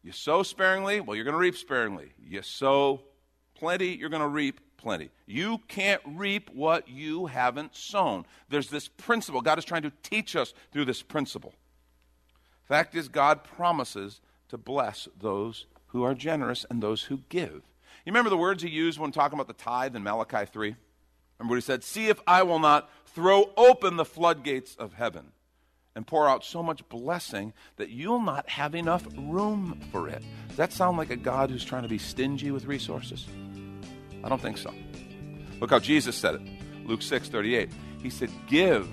You 0.02 0.12
sow 0.12 0.42
sparingly, 0.42 1.00
well, 1.00 1.14
you're 1.14 1.24
going 1.24 1.34
to 1.34 1.38
reap 1.38 1.56
sparingly. 1.56 2.12
You 2.18 2.42
sow 2.42 3.02
plenty, 3.54 3.88
you're 3.88 4.08
going 4.08 4.22
to 4.22 4.28
reap 4.28 4.60
plenty. 4.78 5.10
You 5.26 5.58
can't 5.68 6.00
reap 6.06 6.50
what 6.54 6.88
you 6.88 7.26
haven't 7.26 7.76
sown. 7.76 8.24
There's 8.48 8.70
this 8.70 8.88
principle. 8.88 9.42
God 9.42 9.58
is 9.58 9.64
trying 9.64 9.82
to 9.82 9.92
teach 10.02 10.36
us 10.36 10.54
through 10.72 10.86
this 10.86 11.02
principle. 11.02 11.54
Fact 12.64 12.94
is, 12.94 13.08
God 13.08 13.44
promises 13.44 14.20
to 14.48 14.56
bless 14.56 15.08
those 15.18 15.66
who 15.88 16.02
are 16.02 16.14
generous 16.14 16.64
and 16.70 16.82
those 16.82 17.02
who 17.04 17.20
give. 17.28 17.62
You 18.04 18.12
remember 18.12 18.30
the 18.30 18.36
words 18.36 18.62
he 18.62 18.70
used 18.70 18.98
when 18.98 19.12
talking 19.12 19.36
about 19.36 19.48
the 19.48 19.62
tithe 19.62 19.94
in 19.94 20.02
Malachi 20.02 20.46
3? 20.46 20.76
Remember 21.38 21.52
what 21.52 21.56
he 21.56 21.60
said? 21.60 21.84
See 21.84 22.08
if 22.08 22.20
I 22.26 22.42
will 22.42 22.58
not 22.58 22.88
throw 23.06 23.50
open 23.56 23.96
the 23.96 24.04
floodgates 24.04 24.76
of 24.76 24.94
heaven 24.94 25.32
and 26.00 26.06
pour 26.06 26.26
out 26.26 26.42
so 26.42 26.62
much 26.62 26.88
blessing 26.88 27.52
that 27.76 27.90
you'll 27.90 28.22
not 28.22 28.48
have 28.48 28.74
enough 28.74 29.06
room 29.18 29.78
for 29.92 30.08
it. 30.08 30.22
Does 30.48 30.56
that 30.56 30.72
sound 30.72 30.96
like 30.96 31.10
a 31.10 31.16
God 31.16 31.50
who's 31.50 31.62
trying 31.62 31.82
to 31.82 31.90
be 31.90 31.98
stingy 31.98 32.50
with 32.50 32.64
resources? 32.64 33.26
I 34.24 34.30
don't 34.30 34.40
think 34.40 34.56
so. 34.56 34.72
Look 35.60 35.68
how 35.68 35.78
Jesus 35.78 36.16
said 36.16 36.36
it. 36.36 36.40
Luke 36.86 37.02
6 37.02 37.28
38. 37.28 37.70
He 38.02 38.08
said, 38.08 38.30
Give, 38.48 38.88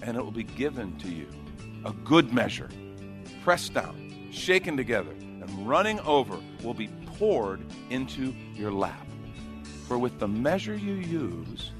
and 0.00 0.16
it 0.16 0.22
will 0.22 0.30
be 0.30 0.44
given 0.44 0.96
to 0.98 1.08
you. 1.08 1.26
A 1.84 1.92
good 1.92 2.32
measure, 2.32 2.68
pressed 3.42 3.74
down, 3.74 4.30
shaken 4.30 4.76
together, 4.76 5.10
and 5.10 5.68
running 5.68 5.98
over 6.02 6.38
will 6.62 6.72
be 6.72 6.86
poured 7.18 7.62
into 7.90 8.32
your 8.54 8.70
lap. 8.70 9.08
For 9.88 9.98
with 9.98 10.20
the 10.20 10.28
measure 10.28 10.76
you 10.76 10.94
use, 10.94 11.72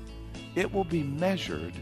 it 0.56 0.74
will 0.74 0.82
be 0.82 1.04
measured 1.04 1.74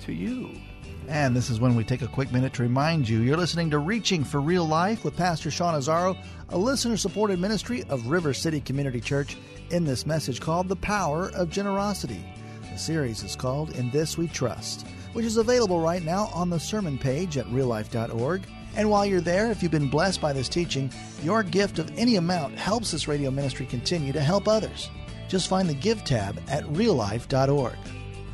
to 0.00 0.12
you. 0.12 0.60
And 1.08 1.36
this 1.36 1.50
is 1.50 1.60
when 1.60 1.76
we 1.76 1.84
take 1.84 2.02
a 2.02 2.08
quick 2.08 2.32
minute 2.32 2.54
to 2.54 2.62
remind 2.62 3.08
you 3.08 3.20
you're 3.20 3.36
listening 3.36 3.70
to 3.70 3.78
Reaching 3.78 4.24
for 4.24 4.40
Real 4.40 4.66
Life 4.66 5.04
with 5.04 5.16
Pastor 5.16 5.50
Sean 5.50 5.74
Azzaro, 5.74 6.16
a 6.48 6.58
listener 6.58 6.96
supported 6.96 7.38
ministry 7.38 7.84
of 7.90 8.06
River 8.06 8.32
City 8.32 8.60
Community 8.60 9.00
Church, 9.00 9.36
in 9.70 9.84
this 9.84 10.06
message 10.06 10.40
called 10.40 10.68
The 10.68 10.76
Power 10.76 11.30
of 11.34 11.50
Generosity. 11.50 12.24
The 12.72 12.78
series 12.78 13.22
is 13.22 13.36
called 13.36 13.76
In 13.76 13.90
This 13.90 14.16
We 14.16 14.28
Trust, 14.28 14.86
which 15.12 15.26
is 15.26 15.36
available 15.36 15.80
right 15.80 16.02
now 16.02 16.30
on 16.34 16.50
the 16.50 16.58
sermon 16.58 16.98
page 16.98 17.36
at 17.36 17.46
reallife.org. 17.46 18.42
And 18.76 18.90
while 18.90 19.06
you're 19.06 19.20
there, 19.20 19.50
if 19.50 19.62
you've 19.62 19.70
been 19.70 19.90
blessed 19.90 20.20
by 20.20 20.32
this 20.32 20.48
teaching, 20.48 20.90
your 21.22 21.42
gift 21.42 21.78
of 21.78 21.96
any 21.98 22.16
amount 22.16 22.58
helps 22.58 22.90
this 22.90 23.06
radio 23.08 23.30
ministry 23.30 23.66
continue 23.66 24.12
to 24.12 24.20
help 24.20 24.48
others. 24.48 24.90
Just 25.28 25.48
find 25.48 25.68
the 25.68 25.74
Give 25.74 26.02
tab 26.04 26.40
at 26.48 26.64
reallife.org. 26.64 27.76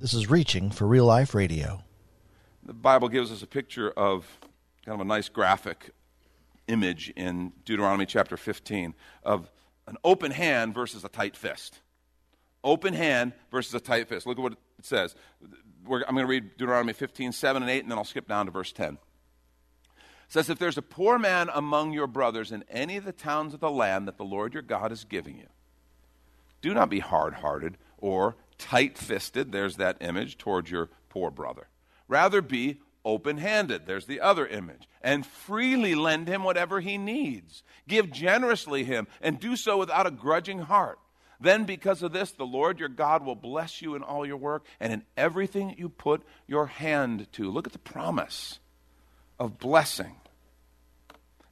This 0.00 0.14
is 0.14 0.30
Reaching 0.30 0.70
for 0.70 0.86
Real 0.86 1.04
Life 1.04 1.34
Radio. 1.34 1.84
The 2.64 2.72
Bible 2.72 3.10
gives 3.10 3.30
us 3.30 3.42
a 3.42 3.46
picture 3.46 3.90
of 3.90 4.38
kind 4.86 4.94
of 4.94 5.02
a 5.02 5.06
nice 5.06 5.28
graphic 5.28 5.90
image 6.68 7.12
in 7.16 7.52
Deuteronomy 7.66 8.06
chapter 8.06 8.38
15 8.38 8.94
of 9.24 9.50
an 9.86 9.98
open 10.02 10.30
hand 10.30 10.72
versus 10.72 11.04
a 11.04 11.10
tight 11.10 11.36
fist. 11.36 11.80
Open 12.64 12.94
hand 12.94 13.34
versus 13.50 13.74
a 13.74 13.80
tight 13.80 14.08
fist. 14.08 14.26
Look 14.26 14.38
at 14.38 14.42
what 14.42 14.52
it 14.52 14.58
says. 14.86 15.14
We're, 15.84 16.02
I'm 16.08 16.14
going 16.14 16.26
to 16.26 16.30
read 16.30 16.56
Deuteronomy 16.56 16.94
15, 16.94 17.32
7 17.32 17.62
and 17.62 17.70
8, 17.70 17.82
and 17.82 17.90
then 17.90 17.98
I'll 17.98 18.04
skip 18.04 18.26
down 18.26 18.46
to 18.46 18.52
verse 18.52 18.72
10. 18.72 18.94
It 18.94 18.98
says, 20.28 20.48
If 20.48 20.58
there's 20.58 20.78
a 20.78 20.82
poor 20.82 21.18
man 21.18 21.50
among 21.52 21.92
your 21.92 22.06
brothers 22.06 22.52
in 22.52 22.64
any 22.70 22.96
of 22.96 23.04
the 23.04 23.12
towns 23.12 23.52
of 23.52 23.60
the 23.60 23.70
land 23.70 24.08
that 24.08 24.16
the 24.16 24.24
Lord 24.24 24.54
your 24.54 24.62
God 24.62 24.92
is 24.92 25.04
giving 25.04 25.36
you, 25.36 25.48
do 26.62 26.72
not 26.72 26.88
be 26.88 27.00
hard 27.00 27.34
hearted 27.34 27.76
or 27.98 28.36
tight 28.60 28.96
fisted, 28.96 29.50
there's 29.50 29.76
that 29.76 29.96
image, 30.00 30.38
towards 30.38 30.70
your 30.70 30.90
poor 31.08 31.30
brother. 31.30 31.66
Rather 32.06 32.42
be 32.42 32.80
open 33.04 33.38
handed, 33.38 33.86
there's 33.86 34.06
the 34.06 34.20
other 34.20 34.46
image, 34.46 34.86
and 35.00 35.24
freely 35.24 35.94
lend 35.94 36.28
him 36.28 36.44
whatever 36.44 36.80
he 36.80 36.98
needs. 36.98 37.62
Give 37.88 38.10
generously 38.10 38.84
him, 38.84 39.06
and 39.20 39.40
do 39.40 39.56
so 39.56 39.78
without 39.78 40.06
a 40.06 40.10
grudging 40.10 40.60
heart. 40.60 40.98
Then, 41.40 41.64
because 41.64 42.02
of 42.02 42.12
this, 42.12 42.32
the 42.32 42.44
Lord 42.44 42.78
your 42.78 42.90
God 42.90 43.24
will 43.24 43.34
bless 43.34 43.80
you 43.80 43.94
in 43.94 44.02
all 44.02 44.26
your 44.26 44.36
work 44.36 44.66
and 44.78 44.92
in 44.92 45.02
everything 45.16 45.74
you 45.78 45.88
put 45.88 46.22
your 46.46 46.66
hand 46.66 47.26
to. 47.32 47.50
Look 47.50 47.66
at 47.66 47.72
the 47.72 47.78
promise 47.78 48.58
of 49.38 49.58
blessing. 49.58 50.16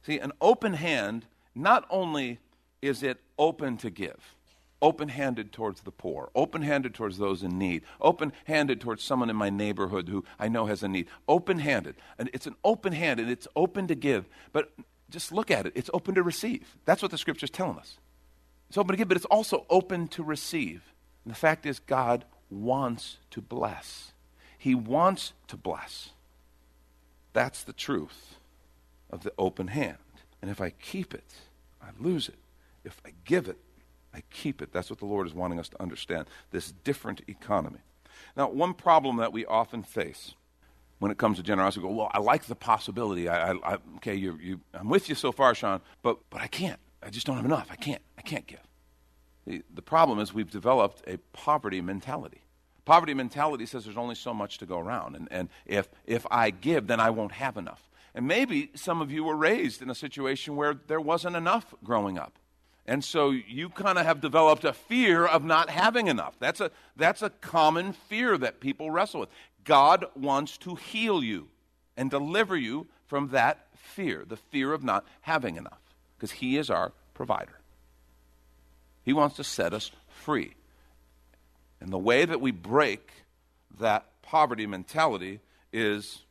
See, 0.03 0.19
an 0.19 0.31
open 0.39 0.73
hand, 0.73 1.25
not 1.55 1.87
only 1.89 2.39
is 2.83 3.01
it 3.01 3.19
open 3.39 3.77
to 3.77 3.89
give, 3.89 4.35
open 4.81 5.09
handed 5.09 5.51
towards 5.51 5.81
the 5.81 5.91
poor, 5.91 6.29
open 6.35 6.61
handed 6.61 6.93
towards 6.93 7.17
those 7.17 7.43
in 7.43 7.57
need, 7.57 7.83
open 7.99 8.31
handed 8.45 8.79
towards 8.79 9.03
someone 9.03 9.29
in 9.29 9.35
my 9.35 9.49
neighborhood 9.49 10.09
who 10.09 10.23
I 10.39 10.47
know 10.47 10.65
has 10.65 10.83
a 10.83 10.87
need. 10.87 11.07
Open 11.27 11.59
handed. 11.59 11.95
And 12.17 12.29
it's 12.33 12.47
an 12.47 12.55
open 12.63 12.93
hand 12.93 13.19
and 13.19 13.29
it's 13.29 13.47
open 13.55 13.87
to 13.87 13.95
give. 13.95 14.27
But 14.51 14.71
just 15.09 15.31
look 15.31 15.51
at 15.51 15.65
it, 15.65 15.73
it's 15.75 15.89
open 15.93 16.15
to 16.15 16.23
receive. 16.23 16.77
That's 16.85 17.01
what 17.01 17.11
the 17.11 17.17
scripture 17.17 17.45
is 17.45 17.49
telling 17.49 17.77
us. 17.77 17.97
It's 18.69 18.77
open 18.77 18.93
to 18.93 18.97
give, 18.97 19.07
but 19.07 19.17
it's 19.17 19.25
also 19.25 19.65
open 19.69 20.07
to 20.09 20.23
receive. 20.23 20.93
And 21.25 21.33
the 21.33 21.37
fact 21.37 21.65
is, 21.65 21.79
God 21.79 22.25
wants 22.49 23.17
to 23.31 23.41
bless. 23.41 24.13
He 24.57 24.75
wants 24.75 25.33
to 25.47 25.57
bless. 25.57 26.11
That's 27.33 27.63
the 27.63 27.73
truth 27.73 28.35
of 29.09 29.23
the 29.23 29.33
open 29.37 29.67
hand. 29.67 29.97
And 30.41 30.49
if 30.51 30.61
I 30.61 30.69
keep 30.69 31.13
it, 31.13 31.33
I 31.81 31.87
lose 31.99 32.29
it. 32.29 32.37
if 32.83 33.01
I 33.05 33.11
give 33.25 33.47
it, 33.47 33.57
I 34.13 34.21
keep 34.31 34.61
it. 34.61 34.71
That's 34.71 34.89
what 34.89 34.99
the 34.99 35.05
Lord 35.05 35.27
is 35.27 35.33
wanting 35.33 35.59
us 35.59 35.69
to 35.69 35.81
understand 35.81 36.27
this 36.51 36.71
different 36.83 37.21
economy. 37.27 37.79
Now, 38.35 38.49
one 38.49 38.73
problem 38.73 39.17
that 39.17 39.31
we 39.31 39.45
often 39.45 39.83
face 39.83 40.33
when 40.99 41.11
it 41.11 41.17
comes 41.17 41.37
to 41.37 41.43
generosity, 41.43 41.81
we 41.81 41.89
go, 41.89 41.95
well, 41.95 42.11
I 42.13 42.19
like 42.19 42.45
the 42.45 42.55
possibility. 42.55 43.29
I, 43.29 43.51
I, 43.51 43.73
I 43.73 43.77
okay, 43.97 44.15
you, 44.15 44.37
you, 44.41 44.59
I'm 44.73 44.89
with 44.89 45.09
you 45.09 45.15
so 45.15 45.31
far, 45.31 45.55
Sean, 45.55 45.81
but, 46.03 46.17
but 46.29 46.41
I 46.41 46.47
can't. 46.47 46.79
I 47.01 47.09
just 47.09 47.25
don't 47.25 47.37
have 47.37 47.45
enough. 47.45 47.67
I 47.71 47.75
can't. 47.75 48.01
I 48.17 48.21
can't 48.21 48.45
give. 48.45 48.59
The, 49.45 49.63
the 49.73 49.81
problem 49.81 50.19
is 50.19 50.33
we've 50.33 50.51
developed 50.51 51.01
a 51.07 51.17
poverty 51.31 51.79
mentality. 51.79 52.41
Poverty 52.83 53.13
mentality 53.13 53.65
says 53.65 53.85
there's 53.85 53.97
only 53.97 54.15
so 54.15 54.33
much 54.33 54.57
to 54.57 54.65
go 54.65 54.79
around, 54.79 55.15
and, 55.15 55.27
and 55.31 55.49
if, 55.65 55.87
if 56.05 56.25
I 56.31 56.49
give, 56.49 56.87
then 56.87 56.99
I 56.99 57.11
won't 57.11 57.33
have 57.33 57.55
enough. 57.55 57.89
And 58.15 58.27
maybe 58.27 58.71
some 58.75 59.01
of 59.01 59.11
you 59.11 59.23
were 59.23 59.35
raised 59.35 59.81
in 59.81 59.89
a 59.89 59.95
situation 59.95 60.55
where 60.55 60.73
there 60.73 60.99
wasn't 60.99 61.35
enough 61.35 61.73
growing 61.83 62.17
up. 62.17 62.39
And 62.89 63.03
so 63.03 63.29
you 63.29 63.69
kind 63.69 63.99
of 63.99 64.05
have 64.07 64.19
developed 64.19 64.65
a 64.65 64.73
fear 64.73 65.23
of 65.23 65.43
not 65.43 65.69
having 65.69 66.07
enough. 66.07 66.33
That's 66.39 66.59
a, 66.59 66.71
that's 66.95 67.21
a 67.21 67.29
common 67.29 67.93
fear 67.93 68.35
that 68.35 68.59
people 68.59 68.89
wrestle 68.89 69.19
with. 69.19 69.29
God 69.63 70.05
wants 70.15 70.57
to 70.57 70.73
heal 70.73 71.23
you 71.23 71.49
and 71.95 72.09
deliver 72.09 72.57
you 72.57 72.87
from 73.05 73.27
that 73.27 73.67
fear, 73.75 74.25
the 74.27 74.37
fear 74.37 74.73
of 74.73 74.83
not 74.83 75.05
having 75.21 75.55
enough, 75.55 75.77
because 76.17 76.31
He 76.31 76.57
is 76.57 76.71
our 76.71 76.91
provider. 77.13 77.59
He 79.05 79.13
wants 79.13 79.35
to 79.35 79.43
set 79.43 79.71
us 79.71 79.91
free. 80.07 80.55
And 81.79 81.93
the 81.93 81.99
way 81.99 82.25
that 82.25 82.41
we 82.41 82.49
break 82.49 83.11
that 83.79 84.07
poverty 84.23 84.65
mentality 84.65 85.41
is 85.71 86.23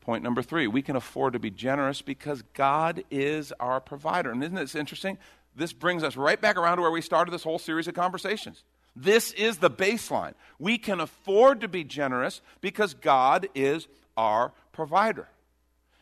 Point 0.00 0.24
number 0.24 0.42
three, 0.42 0.66
we 0.66 0.82
can 0.82 0.96
afford 0.96 1.34
to 1.34 1.38
be 1.38 1.50
generous 1.50 2.00
because 2.00 2.42
God 2.54 3.04
is 3.10 3.52
our 3.60 3.80
provider. 3.80 4.30
And 4.30 4.42
isn't 4.42 4.54
this 4.54 4.74
interesting? 4.74 5.18
This 5.54 5.72
brings 5.72 6.02
us 6.02 6.16
right 6.16 6.40
back 6.40 6.56
around 6.56 6.76
to 6.76 6.82
where 6.82 6.90
we 6.90 7.02
started 7.02 7.32
this 7.32 7.42
whole 7.42 7.58
series 7.58 7.86
of 7.86 7.94
conversations. 7.94 8.64
This 8.96 9.32
is 9.32 9.58
the 9.58 9.70
baseline. 9.70 10.34
We 10.58 10.78
can 10.78 11.00
afford 11.00 11.60
to 11.60 11.68
be 11.68 11.84
generous 11.84 12.40
because 12.60 12.94
God 12.94 13.48
is 13.54 13.88
our 14.16 14.52
provider. 14.72 15.28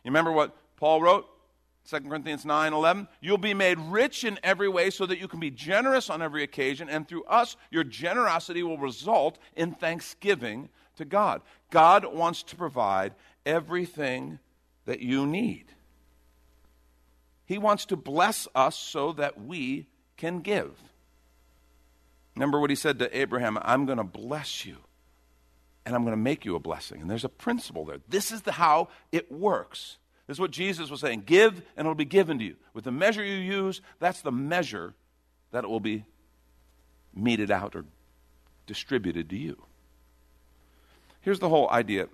You 0.04 0.10
remember 0.10 0.32
what 0.32 0.56
Paul 0.76 1.02
wrote? 1.02 1.26
2 1.88 2.00
Corinthians 2.00 2.44
9 2.44 2.72
11. 2.72 3.08
You'll 3.20 3.38
be 3.38 3.54
made 3.54 3.78
rich 3.78 4.24
in 4.24 4.38
every 4.42 4.68
way 4.68 4.90
so 4.90 5.06
that 5.06 5.18
you 5.18 5.26
can 5.26 5.40
be 5.40 5.50
generous 5.50 6.10
on 6.10 6.20
every 6.20 6.42
occasion, 6.42 6.88
and 6.88 7.08
through 7.08 7.24
us, 7.24 7.56
your 7.70 7.84
generosity 7.84 8.62
will 8.62 8.78
result 8.78 9.38
in 9.56 9.72
thanksgiving 9.72 10.68
to 10.96 11.04
God. 11.04 11.40
God 11.70 12.04
wants 12.04 12.42
to 12.44 12.56
provide 12.56 13.14
everything 13.48 14.38
that 14.84 15.00
you 15.00 15.26
need. 15.26 15.64
He 17.46 17.58
wants 17.58 17.86
to 17.86 17.96
bless 17.96 18.46
us 18.54 18.76
so 18.76 19.12
that 19.14 19.42
we 19.42 19.86
can 20.18 20.40
give. 20.40 20.70
Remember 22.36 22.60
what 22.60 22.70
he 22.70 22.76
said 22.76 22.98
to 22.98 23.18
Abraham 23.18 23.58
I'm 23.62 23.86
going 23.86 23.98
to 23.98 24.04
bless 24.04 24.64
you 24.66 24.76
and 25.86 25.96
I'm 25.96 26.02
going 26.02 26.12
to 26.12 26.22
make 26.22 26.44
you 26.44 26.54
a 26.54 26.60
blessing. 26.60 27.00
And 27.00 27.10
there's 27.10 27.24
a 27.24 27.30
principle 27.30 27.86
there. 27.86 27.98
This 28.08 28.30
is 28.30 28.42
the 28.42 28.52
how 28.52 28.88
it 29.10 29.32
works. 29.32 29.96
This 30.26 30.36
is 30.36 30.40
what 30.40 30.50
Jesus 30.50 30.90
was 30.90 31.00
saying 31.00 31.22
give 31.24 31.62
and 31.76 31.86
it'll 31.86 31.94
be 31.94 32.04
given 32.04 32.38
to 32.38 32.44
you. 32.44 32.56
With 32.74 32.84
the 32.84 32.92
measure 32.92 33.24
you 33.24 33.38
use, 33.38 33.80
that's 33.98 34.20
the 34.20 34.30
measure 34.30 34.94
that 35.50 35.64
it 35.64 35.70
will 35.70 35.80
be 35.80 36.04
meted 37.14 37.50
out 37.50 37.74
or 37.74 37.86
distributed 38.66 39.30
to 39.30 39.36
you. 39.36 39.62
Here's 41.22 41.38
the 41.38 41.48
whole 41.48 41.70
idea 41.70 42.08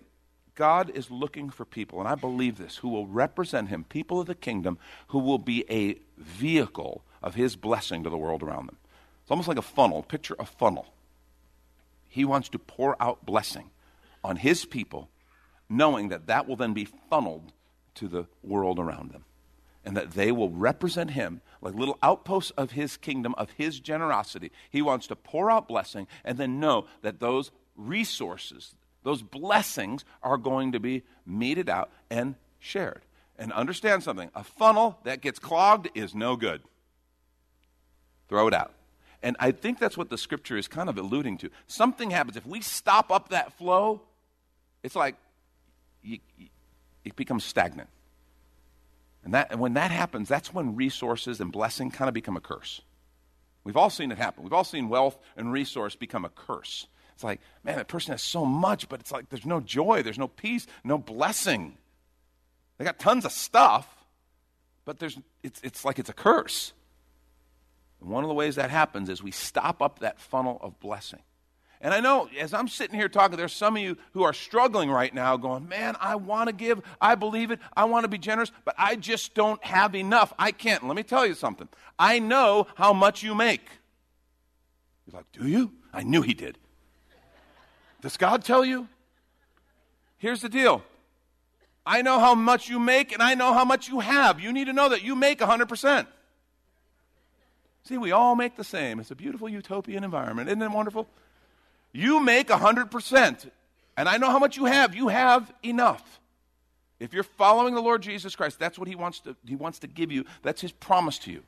God 0.54 0.90
is 0.90 1.11
looking 1.11 1.50
for 1.50 1.64
people, 1.64 1.99
and 1.99 2.08
I 2.08 2.14
believe 2.14 2.58
this, 2.58 2.76
who 2.76 2.88
will 2.88 3.06
represent 3.06 3.68
Him, 3.68 3.84
people 3.84 4.20
of 4.20 4.26
the 4.26 4.34
kingdom, 4.34 4.78
who 5.08 5.18
will 5.18 5.38
be 5.38 5.64
a 5.70 5.99
vehicle 6.16 7.02
of 7.23 7.34
His 7.34 7.56
blessing 7.56 8.04
to 8.04 8.11
the 8.11 8.16
world 8.16 8.42
around 8.42 8.66
them. 8.66 8.76
It's 9.23 9.30
almost 9.30 9.49
like 9.49 9.58
a 9.58 9.62
funnel. 9.62 10.02
Picture 10.02 10.37
a 10.38 10.44
funnel. 10.44 10.94
He 12.08 12.25
wants 12.25 12.49
to 12.50 12.58
pour 12.58 13.00
out 13.02 13.26
blessing 13.26 13.70
on 14.23 14.37
His 14.37 14.64
people, 14.64 15.08
knowing 15.68 16.08
that 16.08 16.26
that 16.26 16.46
will 16.46 16.56
then 16.56 16.75
be 16.75 16.87
funneled 17.11 17.52
to 17.96 18.08
the 18.08 18.26
world 18.43 18.78
around 18.78 19.10
them. 19.10 19.25
And 19.84 19.97
that 19.97 20.12
they 20.12 20.32
will 20.32 20.50
represent 20.50 21.10
him 21.10 21.43
like 21.60 21.75
little 21.75 21.99
outposts 22.02 22.52
of 22.52 22.73
his 22.73 22.97
kingdom, 22.97 23.34
of 23.36 23.50
his 23.50 23.80
generosity. 23.80 24.50
He 24.71 24.80
wants 24.80 25.06
to 25.08 25.17
pour 25.17 25.50
out 25.50 25.69
blessing 25.69 26.06
and 26.25 26.38
then 26.38 26.58
know 26.58 26.86
that 27.02 27.21
those 27.21 27.50
resources, 27.76 28.75
those 29.04 29.23
blessings 29.23 30.04
are 30.23 30.36
going 30.36 30.73
to 30.73 30.80
be 30.80 31.04
meted 31.25 31.69
out 31.69 31.90
and 32.10 32.34
shared. 32.58 33.02
And 33.38 33.52
understand 33.52 34.02
something 34.02 34.30
a 34.34 34.43
funnel 34.43 34.99
that 35.04 35.21
gets 35.21 35.38
clogged 35.38 35.88
is 35.95 36.14
no 36.14 36.36
good. 36.36 36.62
Throw 38.28 38.49
it 38.49 38.54
out. 38.54 38.73
And 39.23 39.36
I 39.38 39.52
think 39.52 39.78
that's 39.78 39.97
what 39.97 40.10
the 40.10 40.19
scripture 40.19 40.56
is 40.56 40.69
kind 40.69 40.88
of 40.88 40.99
alluding 40.99 41.38
to. 41.38 41.50
Something 41.67 42.10
happens. 42.10 42.36
If 42.36 42.47
we 42.47 42.60
stop 42.60 43.10
up 43.10 43.30
that 43.30 43.52
flow, 43.54 44.02
it's 44.82 44.97
like 44.97 45.17
you, 46.02 46.19
you, 46.36 46.49
it 47.04 47.17
becomes 47.17 47.45
stagnant. 47.45 47.88
And, 49.25 49.32
that, 49.32 49.50
and 49.50 49.60
when 49.60 49.75
that 49.75 49.90
happens, 49.90 50.28
that's 50.28 50.52
when 50.52 50.76
resources 50.76 51.40
and 51.40 51.50
blessing 51.50 51.90
kind 51.90 52.08
of 52.08 52.14
become 52.14 52.36
a 52.36 52.40
curse. 52.40 52.82
We've 53.64 53.76
all 53.78 53.88
seen 53.88 54.12
it 54.12 54.19
happen. 54.19 54.43
We've 54.45 54.52
all 54.52 54.64
seen 54.64 54.90
wealth 54.90 55.19
and 55.36 55.50
resource 55.50 55.97
become 55.97 56.26
a 56.26 56.28
curse. 56.28 56.86
It's 57.15 57.25
like, 57.25 57.41
man, 57.63 57.77
that 57.77 57.89
person 57.89 58.13
has 58.13 58.23
so 58.23 58.45
much, 58.45 58.89
but 58.89 59.00
it's 59.00 59.13
like 59.13 59.29
there's 59.29 59.47
no 59.47 59.61
joy, 59.61 60.03
there's 60.03 60.19
no 60.19 60.29
peace, 60.29 60.67
no 60.83 60.99
blessing. 60.99 61.79
They 62.77 62.85
got 62.85 62.99
tons 62.99 63.25
of 63.25 63.33
stuff, 63.33 63.89
but 64.85 64.99
there's, 64.99 65.17
it's, 65.43 65.61
it's 65.63 65.85
like 65.85 65.99
it's 65.99 66.11
a 66.11 66.15
curse. 66.15 66.73
And 68.00 68.11
one 68.11 68.25
of 68.25 68.29
the 68.29 68.35
ways 68.35 68.57
that 68.57 68.71
happens 68.71 69.09
is 69.09 69.23
we 69.23 69.31
stop 69.31 69.81
up 69.81 70.00
that 70.00 70.21
funnel 70.21 70.59
of 70.61 70.79
blessing. 70.81 71.21
And 71.81 71.93
I 71.93 72.00
know 72.00 72.29
as 72.41 72.55
I'm 72.55 72.67
sitting 72.67 72.97
here 72.99 73.09
talking, 73.09 73.37
there's 73.37 73.53
some 73.53 73.77
of 73.77 73.83
you 73.83 73.97
who 74.13 74.23
are 74.23 74.33
struggling 74.33 74.91
right 74.91 75.13
now 75.15 75.37
going, 75.37 75.69
man, 75.69 75.97
I 76.00 76.17
want 76.17 76.49
to 76.49 76.55
give. 76.55 76.81
I 77.00 77.15
believe 77.15 77.50
it. 77.50 77.61
I 77.77 77.85
want 77.85 78.05
to 78.05 78.09
be 78.09 78.19
generous, 78.19 78.50
but 78.65 78.75
I 78.79 78.97
just 78.97 79.35
don't 79.35 79.63
have 79.63 79.95
enough. 79.95 80.33
I 80.39 80.50
can't. 80.50 80.87
Let 80.87 80.97
me 80.97 81.03
tell 81.03 81.27
you 81.27 81.35
something. 81.35 81.69
I 81.99 82.21
know 82.21 82.67
how 82.75 82.95
much 82.95 83.23
you 83.23 83.35
make. 83.35 83.69
You're 85.07 85.19
like, 85.19 85.31
do 85.33 85.47
you? 85.47 85.73
I 85.93 86.03
knew 86.03 86.23
he 86.23 86.33
did. 86.33 86.59
Does 88.04 88.19
God 88.19 88.45
tell 88.45 88.67
you? 88.67 88.86
Here's 90.19 90.43
the 90.43 90.50
deal 90.50 90.82
I 91.86 92.02
know 92.02 92.21
how 92.21 92.34
much 92.34 92.69
you 92.69 92.78
make, 92.78 93.12
and 93.12 93.23
I 93.23 93.34
know 93.34 93.54
how 93.54 93.64
much 93.64 93.88
you 93.88 94.00
have. 94.00 94.38
You 94.38 94.52
need 94.52 94.67
to 94.67 94.75
know 94.75 94.90
that 94.90 95.02
you 95.02 95.17
make 95.17 95.40
100%. 95.40 96.06
See, 97.84 97.97
we 97.97 98.12
all 98.12 98.36
make 98.36 98.56
the 98.56 98.64
same. 98.64 99.00
It's 99.00 99.10
a 99.10 99.14
beautiful 99.14 99.49
utopian 99.49 100.04
environment. 100.04 100.50
Isn't 100.50 100.60
it 100.60 100.71
wonderful? 100.71 101.08
You 101.93 102.21
make 102.21 102.49
100%, 102.49 103.50
and 103.97 104.08
I 104.08 104.19
know 104.19 104.28
how 104.28 104.38
much 104.38 104.58
you 104.58 104.67
have. 104.67 104.95
You 104.95 105.08
have 105.08 105.50
enough. 105.62 106.21
If 107.00 107.14
you're 107.14 107.23
following 107.23 107.75
the 107.75 107.80
Lord 107.80 108.02
Jesus 108.02 108.36
Christ, 108.36 108.58
that's 108.58 108.78
what 108.78 108.86
he 108.86 108.97
wants 108.97 109.21
to, 109.21 109.34
he 109.47 109.56
wants 109.56 109.78
to 109.78 109.86
give 109.86 110.12
you. 110.12 110.26
That's 110.43 110.60
his 110.60 110.73
promise 110.73 111.19
to 111.21 111.32
you. 111.32 111.43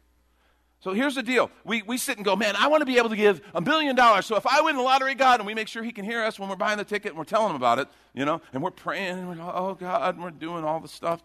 So 0.81 0.93
here's 0.93 1.15
the 1.15 1.23
deal. 1.23 1.51
We, 1.65 1.83
we 1.83 1.99
sit 1.99 2.17
and 2.17 2.25
go, 2.25 2.37
man, 2.37 2.55
I 2.57 2.69
want 2.69 2.83
to 2.83 2.87
be 2.87 2.99
able 2.99 3.09
to 3.09 3.17
give 3.17 3.41
a 3.55 3.61
million 3.61 3.97
dollars. 3.97 4.27
So 4.27 4.37
if 4.37 4.47
I 4.47 4.61
win 4.61 4.77
the 4.77 4.83
lottery, 4.83 5.15
God, 5.15 5.41
and 5.41 5.47
we 5.47 5.55
make 5.55 5.69
sure 5.69 5.83
He 5.83 5.93
can 5.93 6.05
hear 6.05 6.23
us 6.23 6.39
when 6.39 6.49
we're 6.49 6.57
buying 6.57 6.79
the 6.79 6.85
ticket 6.85 7.11
and 7.11 7.19
we're 7.19 7.25
telling 7.25 7.51
Him 7.51 7.57
about 7.57 7.79
it, 7.79 7.89
you 8.15 8.25
know, 8.25 8.41
and 8.53 8.63
we're 8.63 8.71
praying, 8.71 9.19
and 9.19 9.29
we're, 9.29 9.41
oh, 9.41 9.75
God, 9.75 10.15
and 10.15 10.23
we're 10.23 10.31
doing 10.31 10.65
all 10.65 10.81
the 10.81 10.89
stuff. 10.89 11.23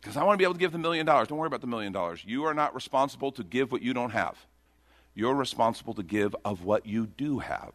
Because 0.00 0.16
I 0.16 0.24
want 0.24 0.34
to 0.34 0.38
be 0.38 0.44
able 0.44 0.54
to 0.54 0.60
give 0.60 0.72
the 0.72 0.78
million 0.78 1.06
dollars. 1.06 1.28
Don't 1.28 1.38
worry 1.38 1.46
about 1.46 1.60
the 1.60 1.66
million 1.66 1.92
dollars. 1.92 2.22
You 2.24 2.44
are 2.44 2.54
not 2.54 2.74
responsible 2.74 3.32
to 3.32 3.42
give 3.42 3.72
what 3.72 3.82
you 3.82 3.94
don't 3.94 4.10
have. 4.10 4.36
You're 5.14 5.34
responsible 5.34 5.94
to 5.94 6.02
give 6.02 6.36
of 6.44 6.64
what 6.64 6.86
you 6.86 7.06
do 7.06 7.40
have. 7.40 7.72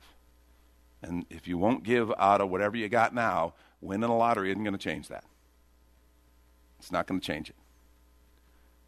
And 1.02 1.26
if 1.30 1.48
you 1.48 1.58
won't 1.58 1.84
give 1.84 2.14
out 2.18 2.40
of 2.40 2.50
whatever 2.50 2.78
you 2.78 2.88
got 2.88 3.14
now, 3.14 3.56
winning 3.82 4.10
a 4.10 4.16
lottery 4.16 4.52
isn't 4.52 4.64
going 4.64 4.78
to 4.78 4.82
change 4.82 5.10
that. 5.10 5.26
It's 6.80 6.92
not 6.92 7.08
going 7.08 7.20
to 7.20 7.26
change 7.26 7.50
it 7.50 7.56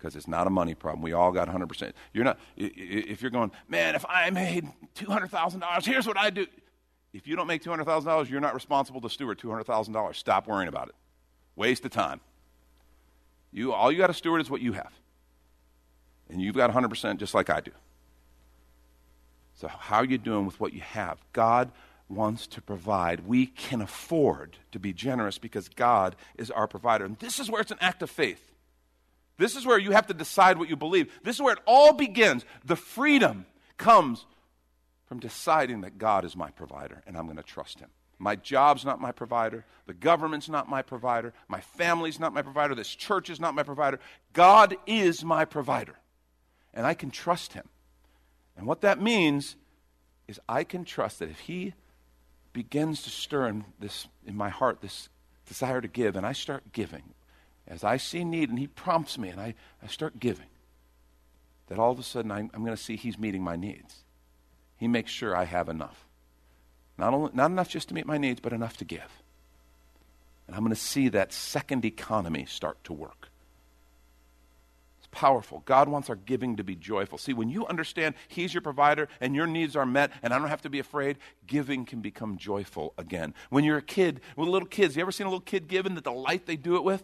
because 0.05 0.15
it's 0.15 0.27
not 0.27 0.45
a 0.45 0.51
money 0.51 0.75
problem. 0.75 1.01
We 1.01 1.13
all 1.13 1.31
got 1.31 1.47
100%. 1.47 1.91
You're 2.13 2.25
not, 2.25 2.37
if 2.55 3.23
you're 3.23 3.31
going, 3.31 3.51
man, 3.67 3.95
if 3.95 4.05
I 4.07 4.29
made 4.29 4.71
$200,000, 4.95 5.83
here's 5.83 6.05
what 6.05 6.15
I 6.15 6.29
do. 6.29 6.45
If 7.11 7.25
you 7.25 7.35
don't 7.35 7.47
make 7.47 7.63
$200,000, 7.63 8.29
you're 8.29 8.39
not 8.39 8.53
responsible 8.53 9.01
to 9.01 9.09
steward 9.09 9.39
$200,000. 9.39 10.15
Stop 10.15 10.47
worrying 10.47 10.67
about 10.67 10.89
it. 10.89 10.95
Waste 11.55 11.85
of 11.85 11.91
time. 11.91 12.21
You, 13.51 13.73
all 13.73 13.91
you 13.91 13.97
got 13.97 14.07
to 14.07 14.13
steward 14.13 14.41
is 14.41 14.49
what 14.49 14.61
you 14.61 14.73
have. 14.73 14.93
And 16.29 16.39
you've 16.39 16.55
got 16.55 16.71
100% 16.71 17.17
just 17.17 17.33
like 17.33 17.49
I 17.49 17.61
do. 17.61 17.71
So, 19.55 19.67
how 19.67 19.97
are 19.97 20.05
you 20.05 20.19
doing 20.19 20.45
with 20.45 20.59
what 20.59 20.71
you 20.71 20.81
have? 20.81 21.17
God 21.33 21.71
wants 22.09 22.45
to 22.47 22.61
provide. 22.61 23.25
We 23.25 23.47
can 23.47 23.81
afford 23.81 24.57
to 24.71 24.77
be 24.77 24.93
generous 24.93 25.39
because 25.39 25.67
God 25.67 26.15
is 26.37 26.51
our 26.51 26.67
provider. 26.67 27.05
And 27.05 27.17
this 27.17 27.39
is 27.39 27.49
where 27.49 27.61
it's 27.61 27.71
an 27.71 27.79
act 27.81 28.03
of 28.03 28.11
faith. 28.11 28.51
This 29.37 29.55
is 29.55 29.65
where 29.65 29.77
you 29.79 29.91
have 29.91 30.07
to 30.07 30.13
decide 30.13 30.57
what 30.57 30.69
you 30.69 30.75
believe. 30.75 31.11
This 31.23 31.35
is 31.35 31.41
where 31.41 31.53
it 31.53 31.59
all 31.65 31.93
begins. 31.93 32.45
The 32.63 32.75
freedom 32.75 33.45
comes 33.77 34.25
from 35.05 35.19
deciding 35.19 35.81
that 35.81 35.97
God 35.97 36.25
is 36.25 36.35
my 36.35 36.49
provider 36.51 37.03
and 37.05 37.17
I'm 37.17 37.25
going 37.25 37.37
to 37.37 37.43
trust 37.43 37.79
Him. 37.79 37.89
My 38.17 38.37
job's 38.37 38.85
not 38.85 39.01
my 39.01 39.11
provider. 39.11 39.65
The 39.87 39.93
government's 39.93 40.47
not 40.47 40.69
my 40.69 40.81
provider. 40.81 41.33
My 41.49 41.59
family's 41.59 42.19
not 42.19 42.33
my 42.33 42.41
provider. 42.41 42.73
This 42.73 42.87
church 42.87 43.29
is 43.29 43.39
not 43.41 43.53
my 43.55 43.63
provider. 43.63 43.99
God 44.31 44.77
is 44.87 45.23
my 45.23 45.43
provider. 45.45 45.95
and 46.73 46.85
I 46.85 46.93
can 46.93 47.09
trust 47.09 47.53
him. 47.53 47.67
And 48.57 48.67
what 48.67 48.81
that 48.81 49.01
means 49.01 49.55
is 50.27 50.39
I 50.47 50.63
can 50.63 50.85
trust 50.85 51.19
that 51.19 51.29
if 51.29 51.39
he 51.39 51.73
begins 52.53 53.03
to 53.03 53.09
stir 53.09 53.47
in 53.47 53.65
this 53.79 54.07
in 54.25 54.35
my 54.35 54.49
heart 54.49 54.81
this 54.81 55.09
desire 55.45 55.81
to 55.81 55.87
give 55.87 56.15
and 56.15 56.25
I 56.25 56.31
start 56.33 56.71
giving 56.71 57.03
as 57.67 57.83
I 57.83 57.97
see 57.97 58.23
need 58.23 58.49
and 58.49 58.59
he 58.59 58.67
prompts 58.67 59.17
me 59.17 59.29
and 59.29 59.39
I, 59.39 59.55
I 59.83 59.87
start 59.87 60.19
giving 60.19 60.47
that 61.67 61.79
all 61.79 61.91
of 61.91 61.99
a 61.99 62.03
sudden 62.03 62.31
I'm, 62.31 62.51
I'm 62.53 62.63
going 62.63 62.75
to 62.75 62.81
see 62.81 62.95
he's 62.95 63.17
meeting 63.17 63.43
my 63.43 63.55
needs. 63.55 64.03
He 64.77 64.87
makes 64.87 65.11
sure 65.11 65.35
I 65.35 65.45
have 65.45 65.69
enough. 65.69 66.05
Not, 66.97 67.13
only, 67.13 67.31
not 67.33 67.51
enough 67.51 67.69
just 67.69 67.89
to 67.89 67.93
meet 67.93 68.05
my 68.05 68.17
needs, 68.17 68.39
but 68.39 68.53
enough 68.53 68.77
to 68.77 68.85
give. 68.85 69.21
And 70.47 70.55
I'm 70.55 70.61
going 70.61 70.73
to 70.73 70.79
see 70.79 71.09
that 71.09 71.33
second 71.33 71.85
economy 71.85 72.45
start 72.45 72.83
to 72.83 72.93
work. 72.93 73.29
It's 74.99 75.07
powerful. 75.11 75.63
God 75.65 75.89
wants 75.89 76.09
our 76.09 76.15
giving 76.15 76.57
to 76.57 76.63
be 76.63 76.75
joyful. 76.75 77.17
See, 77.17 77.33
when 77.33 77.49
you 77.49 77.65
understand 77.65 78.15
He's 78.27 78.53
your 78.53 78.61
provider 78.61 79.09
and 79.19 79.35
your 79.35 79.47
needs 79.47 79.75
are 79.75 79.85
met, 79.85 80.11
and 80.21 80.33
I 80.33 80.39
don't 80.39 80.49
have 80.49 80.61
to 80.61 80.69
be 80.69 80.79
afraid, 80.79 81.17
giving 81.47 81.83
can 81.85 82.01
become 82.01 82.37
joyful 82.37 82.93
again. 82.97 83.33
When 83.49 83.63
you're 83.63 83.77
a 83.77 83.81
kid, 83.81 84.21
with 84.35 84.47
little 84.47 84.67
kids, 84.67 84.95
you 84.95 85.01
ever 85.01 85.11
seen 85.11 85.25
a 85.25 85.29
little 85.29 85.41
kid 85.41 85.67
give 85.67 85.85
giving 85.85 85.95
the 85.95 86.01
delight 86.01 86.45
they 86.45 86.57
do 86.57 86.75
it 86.75 86.83
with? 86.83 87.03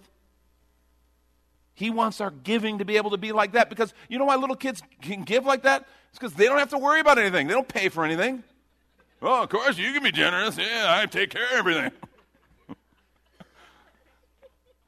He 1.74 1.90
wants 1.90 2.22
our 2.22 2.32
giving 2.32 2.80
to 2.80 2.86
be 2.86 2.98
able 2.98 3.12
to 3.12 3.18
be 3.18 3.32
like 3.32 3.54
that 3.54 3.70
because 3.70 3.94
you 4.10 4.20
know 4.20 4.26
why 4.26 4.36
little 4.36 4.56
kids 4.56 4.82
can 5.02 5.24
give 5.24 5.46
like 5.46 5.64
that? 5.64 5.88
It's 6.10 6.20
because 6.20 6.34
they 6.34 6.46
don't 6.46 6.60
have 6.60 6.70
to 6.72 6.78
worry 6.78 7.00
about 7.00 7.18
anything. 7.18 7.48
They 7.48 7.54
don't 7.54 7.68
pay 7.68 7.90
for 7.90 8.04
anything. 8.04 8.44
Oh, 9.22 9.44
of 9.44 9.50
course, 9.50 9.78
you 9.78 9.94
can 9.94 10.04
be 10.04 10.12
generous. 10.12 10.58
Yeah, 10.58 10.86
I 10.88 11.06
take 11.06 11.30
care 11.30 11.46
of 11.46 11.54
everything. 11.54 11.92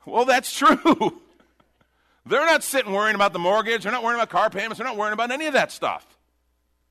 well, 0.06 0.26
that's 0.26 0.54
true. 0.54 1.22
They're 2.26 2.46
not 2.46 2.63
sitting 2.63 2.91
worrying 2.91 3.15
about 3.15 3.34
the 3.34 3.39
mortgage. 3.39 3.84
They're 3.84 3.91
not 3.91 4.04
worrying 4.04 4.19
about 4.19 4.30
car 4.30 4.50
payments. 4.50 4.78
They're 4.78 4.88
not 4.88 4.98
worrying 4.98 5.13
about 5.13 5.30
any 5.32 5.46
of 5.48 5.54
that 5.54 5.72
stuff. 5.72 6.06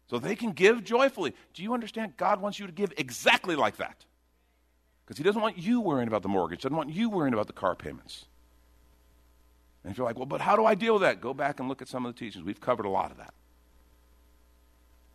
So 0.08 0.18
they 0.18 0.36
can 0.36 0.52
give 0.52 0.84
joyfully. 0.84 1.34
Do 1.54 1.62
you 1.62 1.72
understand? 1.74 2.16
God 2.16 2.40
wants 2.40 2.58
you 2.58 2.66
to 2.66 2.72
give 2.72 2.92
exactly 2.96 3.56
like 3.56 3.78
that. 3.78 4.04
Because 5.04 5.16
He 5.16 5.24
doesn't 5.24 5.40
want 5.40 5.58
you 5.58 5.80
worrying 5.80 6.08
about 6.08 6.22
the 6.22 6.28
mortgage, 6.28 6.62
doesn't 6.62 6.76
want 6.76 6.90
you 6.90 7.08
worrying 7.08 7.34
about 7.34 7.46
the 7.46 7.54
car 7.54 7.74
payments. 7.74 8.26
And 9.84 9.90
if 9.90 9.98
you're 9.98 10.06
like, 10.06 10.16
well, 10.16 10.26
but 10.26 10.40
how 10.40 10.56
do 10.56 10.64
I 10.64 10.74
deal 10.74 10.94
with 10.94 11.02
that? 11.02 11.20
Go 11.20 11.34
back 11.34 11.60
and 11.60 11.68
look 11.68 11.82
at 11.82 11.88
some 11.88 12.06
of 12.06 12.14
the 12.14 12.18
teachings. 12.18 12.44
We've 12.44 12.60
covered 12.60 12.86
a 12.86 12.90
lot 12.90 13.10
of 13.10 13.16
that. 13.18 13.34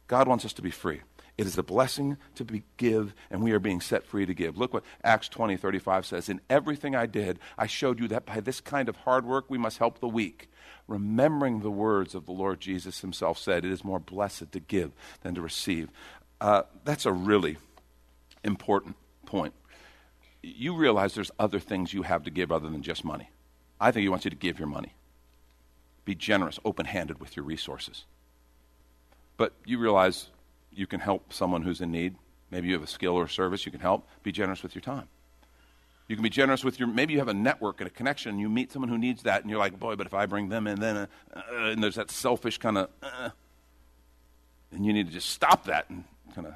God 0.08 0.28
wants 0.28 0.46
us 0.46 0.54
to 0.54 0.62
be 0.62 0.72
free. 0.72 1.02
It 1.38 1.46
is 1.46 1.58
a 1.58 1.64
blessing 1.64 2.18
to 2.36 2.44
be, 2.44 2.64
give, 2.78 3.14
and 3.30 3.44
we 3.44 3.52
are 3.52 3.60
being 3.60 3.80
set 3.80 4.06
free 4.06 4.26
to 4.26 4.34
give. 4.34 4.58
Look 4.58 4.74
what 4.74 4.84
Acts 5.04 5.30
20, 5.30 5.56
35 5.56 6.06
says. 6.06 6.30
In 6.30 6.42
everything 6.50 6.96
I 6.96 7.06
did, 7.06 7.38
I 7.58 7.68
showed 7.68 8.00
you 8.00 8.08
that 8.08 8.26
by 8.26 8.40
this 8.40 8.60
kind 8.60 8.90
of 8.90 8.96
hard 8.96 9.26
work 9.26 9.46
we 9.48 9.58
must 9.60 9.78
help 9.78 10.00
the 10.00 10.08
weak. 10.08 10.50
Remembering 10.88 11.60
the 11.60 11.70
words 11.70 12.16
of 12.16 12.26
the 12.26 12.32
Lord 12.32 12.60
Jesus 12.60 13.02
himself 13.02 13.38
said, 13.38 13.66
It 13.66 13.72
is 13.72 13.84
more 13.84 14.00
blessed 14.00 14.52
to 14.52 14.60
give 14.60 14.94
than 15.22 15.36
to 15.36 15.42
receive. 15.42 15.90
Uh, 16.42 16.64
that's 16.84 17.06
a 17.06 17.12
really 17.12 17.58
important 18.44 18.96
point. 19.26 19.54
You 20.42 20.76
realize 20.76 21.14
there's 21.14 21.32
other 21.38 21.60
things 21.60 21.94
you 21.94 22.02
have 22.04 22.24
to 22.24 22.32
give 22.32 22.52
other 22.52 22.70
than 22.70 22.82
just 22.82 23.06
money. 23.06 23.30
I 23.80 23.92
think 23.92 24.04
he 24.04 24.10
wants 24.10 24.26
you 24.26 24.32
to 24.32 24.38
give 24.38 24.60
your 24.60 24.68
money. 24.68 24.94
Be 26.06 26.16
generous, 26.16 26.60
open 26.64 26.86
handed 26.86 27.20
with 27.20 27.36
your 27.36 27.46
resources. 27.46 28.06
But 29.36 29.54
you 29.66 29.78
realize 29.78 30.28
you 30.72 30.88
can 30.88 31.00
help 31.00 31.34
someone 31.34 31.62
who's 31.64 31.82
in 31.82 31.92
need. 31.92 32.16
Maybe 32.50 32.68
you 32.68 32.74
have 32.74 32.84
a 32.84 32.88
skill 32.88 33.14
or 33.14 33.26
a 33.26 33.30
service 33.30 33.66
you 33.66 33.72
can 33.72 33.82
help. 33.82 34.08
Be 34.24 34.32
generous 34.32 34.64
with 34.64 34.74
your 34.74 34.82
time. 34.82 35.08
You 36.08 36.16
can 36.16 36.24
be 36.24 36.30
generous 36.30 36.64
with 36.64 36.80
your, 36.80 36.88
maybe 36.88 37.14
you 37.14 37.20
have 37.20 37.28
a 37.28 37.34
network 37.34 37.82
and 37.82 37.88
a 37.88 37.92
connection, 37.92 38.32
and 38.32 38.40
you 38.40 38.48
meet 38.48 38.72
someone 38.72 38.88
who 38.88 38.98
needs 38.98 39.24
that, 39.24 39.42
and 39.42 39.50
you're 39.50 39.60
like, 39.60 39.78
boy, 39.78 39.96
but 39.98 40.08
if 40.08 40.14
I 40.14 40.26
bring 40.26 40.48
them 40.48 40.66
in, 40.66 40.80
then, 40.80 40.96
uh, 40.96 41.08
uh, 41.36 41.42
and 41.56 41.84
there's 41.84 41.96
that 41.96 42.10
selfish 42.10 42.58
kind 42.58 42.78
of, 42.78 42.90
uh, 43.04 43.30
and 44.72 44.86
you 44.86 44.94
need 44.94 45.08
to 45.08 45.14
just 45.14 45.30
stop 45.30 45.66
that 45.66 45.90
and 45.90 46.06
kind 46.34 46.48
of 46.48 46.54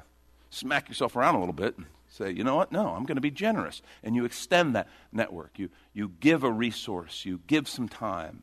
smack 0.48 0.88
yourself 0.88 1.16
around 1.16 1.34
a 1.34 1.38
little 1.38 1.52
bit 1.52 1.76
say, 2.12 2.30
you 2.30 2.44
know 2.44 2.56
what? 2.56 2.72
No, 2.72 2.88
I'm 2.88 3.04
going 3.04 3.16
to 3.16 3.22
be 3.22 3.30
generous. 3.30 3.82
And 4.02 4.14
you 4.14 4.24
extend 4.24 4.74
that 4.74 4.88
network. 5.12 5.58
You, 5.58 5.70
you 5.92 6.12
give 6.20 6.44
a 6.44 6.50
resource, 6.50 7.24
you 7.24 7.40
give 7.46 7.68
some 7.68 7.88
time, 7.88 8.42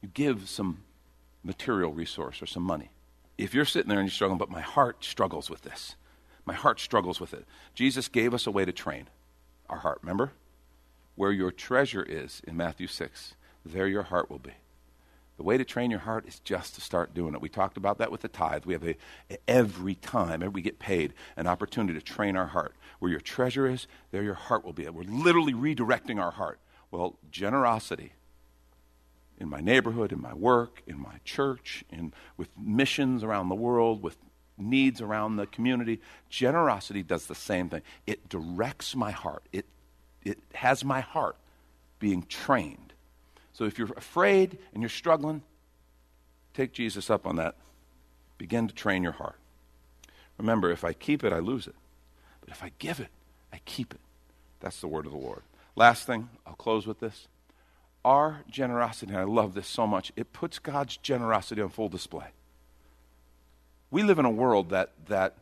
you 0.00 0.08
give 0.08 0.48
some 0.48 0.84
material 1.42 1.92
resource 1.92 2.40
or 2.40 2.46
some 2.46 2.62
money 2.62 2.90
if 3.42 3.54
you're 3.54 3.64
sitting 3.64 3.88
there 3.88 3.98
and 3.98 4.08
you're 4.08 4.14
struggling, 4.14 4.38
but 4.38 4.50
my 4.50 4.60
heart 4.60 5.04
struggles 5.04 5.50
with 5.50 5.62
this, 5.62 5.96
my 6.44 6.54
heart 6.54 6.80
struggles 6.80 7.20
with 7.20 7.34
it. 7.34 7.44
Jesus 7.74 8.08
gave 8.08 8.34
us 8.34 8.46
a 8.46 8.50
way 8.50 8.64
to 8.64 8.72
train 8.72 9.08
our 9.68 9.78
heart, 9.78 9.98
remember? 10.02 10.32
Where 11.14 11.32
your 11.32 11.50
treasure 11.50 12.02
is 12.02 12.42
in 12.46 12.56
Matthew 12.56 12.86
6, 12.86 13.34
there 13.64 13.86
your 13.86 14.04
heart 14.04 14.30
will 14.30 14.38
be. 14.38 14.52
The 15.36 15.42
way 15.42 15.56
to 15.56 15.64
train 15.64 15.90
your 15.90 16.00
heart 16.00 16.26
is 16.28 16.38
just 16.40 16.74
to 16.74 16.80
start 16.80 17.14
doing 17.14 17.34
it. 17.34 17.40
We 17.40 17.48
talked 17.48 17.76
about 17.76 17.98
that 17.98 18.12
with 18.12 18.20
the 18.20 18.28
tithe. 18.28 18.64
We 18.64 18.74
have 18.74 18.86
a, 18.86 18.96
every 19.48 19.94
time 19.94 20.40
we 20.52 20.62
get 20.62 20.78
paid 20.78 21.14
an 21.36 21.46
opportunity 21.46 21.98
to 21.98 22.04
train 22.04 22.36
our 22.36 22.48
heart. 22.48 22.74
Where 22.98 23.10
your 23.10 23.20
treasure 23.20 23.66
is, 23.66 23.86
there 24.10 24.22
your 24.22 24.34
heart 24.34 24.64
will 24.64 24.72
be. 24.72 24.88
We're 24.88 25.02
literally 25.02 25.54
redirecting 25.54 26.20
our 26.20 26.32
heart. 26.32 26.60
Well, 26.90 27.18
generosity 27.30 28.12
in 29.38 29.48
my 29.48 29.60
neighborhood, 29.60 30.12
in 30.12 30.20
my 30.20 30.34
work, 30.34 30.82
in 30.86 31.00
my 31.00 31.16
church, 31.24 31.84
in, 31.90 32.12
with 32.36 32.48
missions 32.56 33.24
around 33.24 33.48
the 33.48 33.56
world, 33.56 34.02
with 34.02 34.16
needs 34.56 35.00
around 35.00 35.36
the 35.36 35.46
community. 35.46 36.00
Generosity 36.28 37.02
does 37.02 37.26
the 37.26 37.34
same 37.34 37.68
thing. 37.68 37.82
It 38.06 38.28
directs 38.28 38.94
my 38.94 39.10
heart, 39.10 39.42
it, 39.52 39.66
it 40.24 40.38
has 40.54 40.84
my 40.84 41.00
heart 41.00 41.36
being 41.98 42.22
trained. 42.28 42.91
So 43.52 43.64
if 43.64 43.78
you're 43.78 43.92
afraid 43.96 44.58
and 44.72 44.82
you're 44.82 44.88
struggling, 44.90 45.42
take 46.54 46.72
Jesus 46.72 47.10
up 47.10 47.26
on 47.26 47.36
that. 47.36 47.56
Begin 48.38 48.68
to 48.68 48.74
train 48.74 49.02
your 49.02 49.12
heart. 49.12 49.38
Remember, 50.38 50.70
if 50.70 50.84
I 50.84 50.92
keep 50.92 51.22
it, 51.22 51.32
I 51.32 51.38
lose 51.38 51.66
it. 51.66 51.74
But 52.40 52.50
if 52.50 52.62
I 52.62 52.72
give 52.78 52.98
it, 52.98 53.08
I 53.52 53.60
keep 53.64 53.94
it. 53.94 54.00
That's 54.60 54.80
the 54.80 54.88
word 54.88 55.06
of 55.06 55.12
the 55.12 55.18
Lord. 55.18 55.42
Last 55.76 56.06
thing, 56.06 56.28
I'll 56.46 56.54
close 56.54 56.86
with 56.86 57.00
this 57.00 57.28
our 58.04 58.40
generosity, 58.50 59.12
and 59.12 59.20
I 59.20 59.24
love 59.24 59.54
this 59.54 59.68
so 59.68 59.86
much, 59.86 60.12
it 60.16 60.32
puts 60.32 60.58
God's 60.58 60.96
generosity 60.96 61.62
on 61.62 61.68
full 61.68 61.88
display. 61.88 62.26
We 63.90 64.02
live 64.02 64.18
in 64.18 64.24
a 64.24 64.30
world 64.30 64.70
that, 64.70 64.90
that 65.06 65.36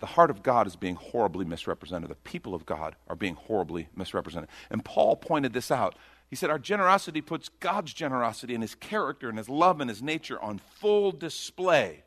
the 0.00 0.06
heart 0.06 0.30
of 0.30 0.42
God 0.42 0.66
is 0.66 0.76
being 0.76 0.94
horribly 0.94 1.44
misrepresented. 1.44 2.10
The 2.10 2.14
people 2.16 2.54
of 2.54 2.64
God 2.64 2.94
are 3.08 3.16
being 3.16 3.34
horribly 3.34 3.88
misrepresented. 3.96 4.48
And 4.70 4.84
Paul 4.84 5.16
pointed 5.16 5.52
this 5.52 5.70
out. 5.70 5.96
He 6.30 6.36
said, 6.36 6.50
Our 6.50 6.58
generosity 6.58 7.20
puts 7.20 7.48
God's 7.60 7.92
generosity 7.92 8.54
and 8.54 8.62
his 8.62 8.74
character 8.74 9.28
and 9.28 9.38
his 9.38 9.48
love 9.48 9.80
and 9.80 9.88
his 9.88 10.02
nature 10.02 10.40
on 10.40 10.58
full 10.58 11.12
display. 11.12 12.04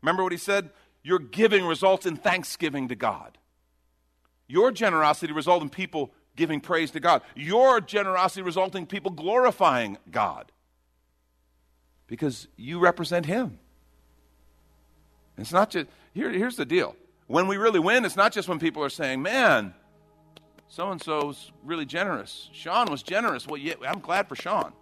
Remember 0.00 0.22
what 0.22 0.32
he 0.32 0.38
said? 0.38 0.70
Your 1.04 1.18
giving 1.18 1.64
results 1.64 2.06
in 2.06 2.16
thanksgiving 2.16 2.88
to 2.88 2.96
God. 2.96 3.38
Your 4.48 4.70
generosity 4.70 5.32
results 5.32 5.62
in 5.62 5.70
people 5.70 6.12
giving 6.36 6.60
praise 6.60 6.90
to 6.92 7.00
God. 7.00 7.22
Your 7.34 7.80
generosity 7.80 8.42
resulting 8.42 8.86
people 8.86 9.10
glorifying 9.10 9.98
God 10.10 10.52
because 12.06 12.48
you 12.56 12.78
represent 12.78 13.26
Him. 13.26 13.58
It's 15.38 15.52
not 15.52 15.70
just, 15.70 15.86
here, 16.12 16.30
here's 16.30 16.56
the 16.56 16.66
deal. 16.66 16.94
When 17.26 17.46
we 17.46 17.56
really 17.56 17.80
win, 17.80 18.04
it's 18.04 18.16
not 18.16 18.32
just 18.32 18.48
when 18.48 18.58
people 18.58 18.84
are 18.84 18.90
saying, 18.90 19.22
man, 19.22 19.74
so 20.72 20.90
and 20.90 21.02
so's 21.02 21.52
really 21.62 21.84
generous. 21.84 22.48
Sean 22.54 22.90
was 22.90 23.02
generous. 23.02 23.46
Well, 23.46 23.58
yeah, 23.58 23.74
I'm 23.86 24.00
glad 24.00 24.26
for 24.26 24.34
Sean. 24.34 24.72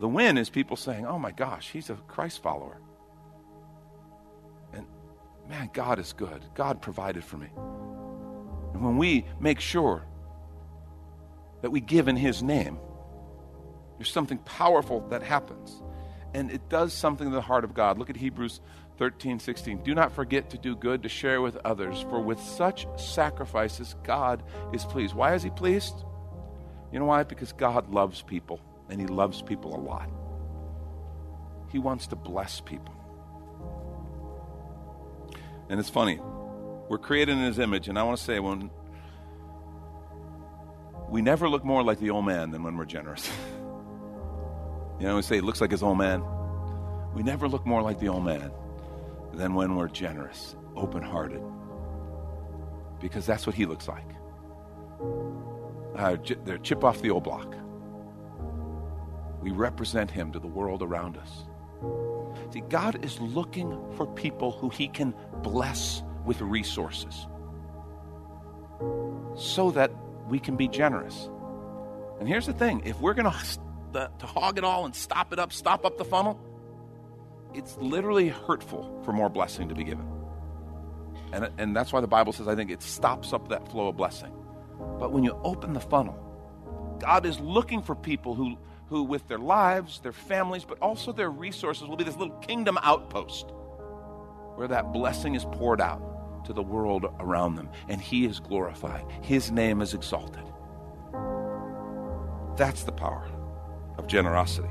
The 0.00 0.06
win 0.06 0.36
is 0.36 0.50
people 0.50 0.76
saying, 0.76 1.06
oh 1.06 1.18
my 1.18 1.30
gosh, 1.30 1.70
he's 1.70 1.88
a 1.88 1.94
Christ 1.94 2.42
follower. 2.42 2.78
And 4.74 4.84
man, 5.48 5.70
God 5.72 5.98
is 5.98 6.12
good. 6.12 6.44
God 6.54 6.82
provided 6.82 7.24
for 7.24 7.38
me. 7.38 7.48
And 8.74 8.84
when 8.84 8.98
we 8.98 9.24
make 9.40 9.60
sure 9.60 10.04
that 11.62 11.70
we 11.70 11.80
give 11.80 12.06
in 12.06 12.16
His 12.16 12.42
name, 12.42 12.78
there's 13.96 14.12
something 14.12 14.36
powerful 14.40 15.08
that 15.08 15.22
happens. 15.22 15.82
And 16.34 16.50
it 16.50 16.68
does 16.68 16.92
something 16.92 17.30
to 17.30 17.34
the 17.34 17.40
heart 17.40 17.64
of 17.64 17.72
God. 17.72 17.98
Look 17.98 18.10
at 18.10 18.16
Hebrews 18.16 18.60
13, 18.98 19.38
16. 19.38 19.82
Do 19.82 19.94
not 19.94 20.12
forget 20.12 20.50
to 20.50 20.58
do 20.58 20.74
good, 20.74 21.02
to 21.02 21.08
share 21.08 21.42
with 21.42 21.56
others, 21.64 22.00
for 22.08 22.20
with 22.20 22.40
such 22.40 22.86
sacrifices, 22.96 23.94
God 24.04 24.42
is 24.72 24.84
pleased. 24.84 25.14
Why 25.14 25.34
is 25.34 25.42
He 25.42 25.50
pleased? 25.50 25.94
You 26.92 26.98
know 26.98 27.04
why? 27.04 27.22
Because 27.24 27.52
God 27.52 27.92
loves 27.92 28.22
people, 28.22 28.60
and 28.88 29.00
He 29.00 29.06
loves 29.06 29.42
people 29.42 29.74
a 29.74 29.80
lot. 29.80 30.08
He 31.70 31.78
wants 31.78 32.06
to 32.08 32.16
bless 32.16 32.60
people. 32.60 32.94
And 35.68 35.78
it's 35.78 35.90
funny, 35.90 36.18
we're 36.88 36.98
created 36.98 37.32
in 37.32 37.44
His 37.44 37.58
image, 37.58 37.88
and 37.88 37.98
I 37.98 38.02
want 38.02 38.18
to 38.18 38.24
say 38.24 38.38
when 38.38 38.70
we 41.10 41.22
never 41.22 41.48
look 41.48 41.64
more 41.64 41.82
like 41.82 42.00
the 42.00 42.10
old 42.10 42.24
man 42.24 42.50
than 42.50 42.62
when 42.62 42.76
we're 42.76 42.84
generous. 42.86 43.30
you 45.00 45.06
know, 45.06 45.16
we 45.16 45.22
say 45.22 45.38
it 45.38 45.44
looks 45.44 45.60
like 45.60 45.70
his 45.70 45.82
old 45.82 45.98
man. 45.98 46.22
We 47.14 47.22
never 47.22 47.46
look 47.46 47.64
more 47.64 47.80
like 47.80 48.00
the 48.00 48.08
old 48.08 48.24
man 48.24 48.50
than 49.34 49.54
when 49.54 49.76
we're 49.76 49.88
generous, 49.88 50.56
open 50.76 51.02
hearted, 51.02 51.42
because 53.00 53.26
that's 53.26 53.46
what 53.46 53.54
he 53.54 53.66
looks 53.66 53.88
like. 53.88 54.08
Uh, 55.96 56.16
they're 56.44 56.58
chip 56.58 56.84
off 56.84 57.00
the 57.02 57.10
old 57.10 57.24
block. 57.24 57.54
we 59.40 59.52
represent 59.52 60.10
him 60.10 60.32
to 60.32 60.40
the 60.40 60.46
world 60.46 60.82
around 60.82 61.16
us. 61.16 61.44
See, 62.52 62.62
God 62.68 63.04
is 63.04 63.20
looking 63.20 63.78
for 63.96 64.06
people 64.06 64.50
who 64.52 64.68
he 64.70 64.88
can 64.88 65.14
bless 65.42 66.02
with 66.24 66.40
resources 66.40 67.26
so 69.36 69.70
that 69.72 69.92
we 70.28 70.38
can 70.40 70.56
be 70.56 70.68
generous. 70.68 71.30
And 72.18 72.28
here's 72.28 72.46
the 72.46 72.52
thing 72.52 72.82
if 72.84 73.00
we're 73.00 73.14
going 73.14 73.30
to 73.30 74.10
to 74.18 74.26
hog 74.26 74.58
it 74.58 74.64
all 74.64 74.84
and 74.84 74.94
stop 74.94 75.32
it 75.32 75.38
up, 75.38 75.52
stop 75.52 75.86
up 75.86 75.96
the 75.96 76.04
funnel, 76.04 76.38
it's 77.56 77.76
literally 77.78 78.28
hurtful 78.28 79.00
for 79.04 79.12
more 79.12 79.28
blessing 79.28 79.68
to 79.70 79.74
be 79.74 79.82
given. 79.82 80.06
And, 81.32 81.50
and 81.58 81.74
that's 81.74 81.92
why 81.92 82.00
the 82.00 82.06
Bible 82.06 82.32
says, 82.32 82.46
I 82.46 82.54
think 82.54 82.70
it 82.70 82.82
stops 82.82 83.32
up 83.32 83.48
that 83.48 83.68
flow 83.70 83.88
of 83.88 83.96
blessing. 83.96 84.32
But 84.98 85.12
when 85.12 85.24
you 85.24 85.38
open 85.42 85.72
the 85.72 85.80
funnel, 85.80 86.22
God 87.00 87.26
is 87.26 87.40
looking 87.40 87.82
for 87.82 87.94
people 87.94 88.34
who, 88.34 88.56
who, 88.88 89.02
with 89.02 89.26
their 89.26 89.38
lives, 89.38 90.00
their 90.00 90.12
families, 90.12 90.64
but 90.64 90.78
also 90.80 91.12
their 91.12 91.30
resources, 91.30 91.88
will 91.88 91.96
be 91.96 92.04
this 92.04 92.16
little 92.16 92.36
kingdom 92.38 92.78
outpost 92.82 93.46
where 94.54 94.68
that 94.68 94.92
blessing 94.92 95.34
is 95.34 95.44
poured 95.46 95.80
out 95.80 96.44
to 96.44 96.52
the 96.52 96.62
world 96.62 97.06
around 97.20 97.56
them 97.56 97.68
and 97.88 98.00
He 98.00 98.24
is 98.24 98.38
glorified, 98.38 99.04
His 99.22 99.50
name 99.50 99.80
is 99.80 99.94
exalted. 99.94 100.44
That's 102.56 102.84
the 102.84 102.92
power 102.92 103.28
of 103.98 104.06
generosity. 104.06 104.70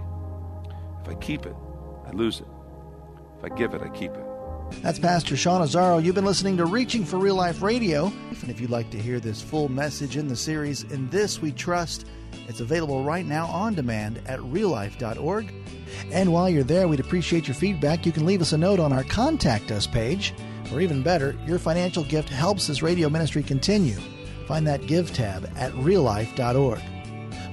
If 1.01 1.09
I 1.09 1.15
keep 1.15 1.45
it, 1.45 1.55
I 2.05 2.11
lose 2.11 2.39
it. 2.39 2.47
I 3.45 3.49
give 3.49 3.75
it, 3.75 3.81
I 3.83 3.89
keep 3.89 4.11
it. 4.11 4.25
That's 4.81 4.97
Pastor 4.97 5.37
Sean 5.37 5.61
Azzaro. 5.61 6.03
You've 6.03 6.15
been 6.15 6.25
listening 6.25 6.57
to 6.57 6.65
Reaching 6.65 7.05
for 7.05 7.17
Real 7.17 7.35
Life 7.35 7.61
Radio. 7.61 8.11
And 8.41 8.49
if 8.49 8.59
you'd 8.59 8.71
like 8.71 8.89
to 8.89 8.99
hear 8.99 9.19
this 9.19 9.39
full 9.39 9.69
message 9.69 10.17
in 10.17 10.27
the 10.27 10.35
series, 10.35 10.81
In 10.83 11.07
This 11.11 11.43
We 11.43 11.51
Trust, 11.51 12.07
it's 12.47 12.59
available 12.59 13.03
right 13.03 13.25
now 13.25 13.45
on 13.45 13.75
demand 13.75 14.19
at 14.25 14.39
reallife.org. 14.39 15.53
And 16.11 16.33
while 16.33 16.49
you're 16.49 16.63
there, 16.63 16.87
we'd 16.87 16.99
appreciate 16.99 17.47
your 17.47 17.53
feedback. 17.53 18.03
You 18.03 18.11
can 18.11 18.25
leave 18.25 18.41
us 18.41 18.53
a 18.53 18.57
note 18.57 18.79
on 18.79 18.91
our 18.91 19.03
Contact 19.03 19.71
Us 19.71 19.85
page, 19.85 20.33
or 20.73 20.81
even 20.81 21.03
better, 21.03 21.37
your 21.45 21.59
financial 21.59 22.03
gift 22.03 22.29
helps 22.29 22.65
this 22.65 22.81
radio 22.81 23.09
ministry 23.09 23.43
continue. 23.43 23.99
Find 24.47 24.65
that 24.65 24.87
Give 24.87 25.13
tab 25.13 25.47
at 25.55 25.71
reallife.org. 25.73 26.81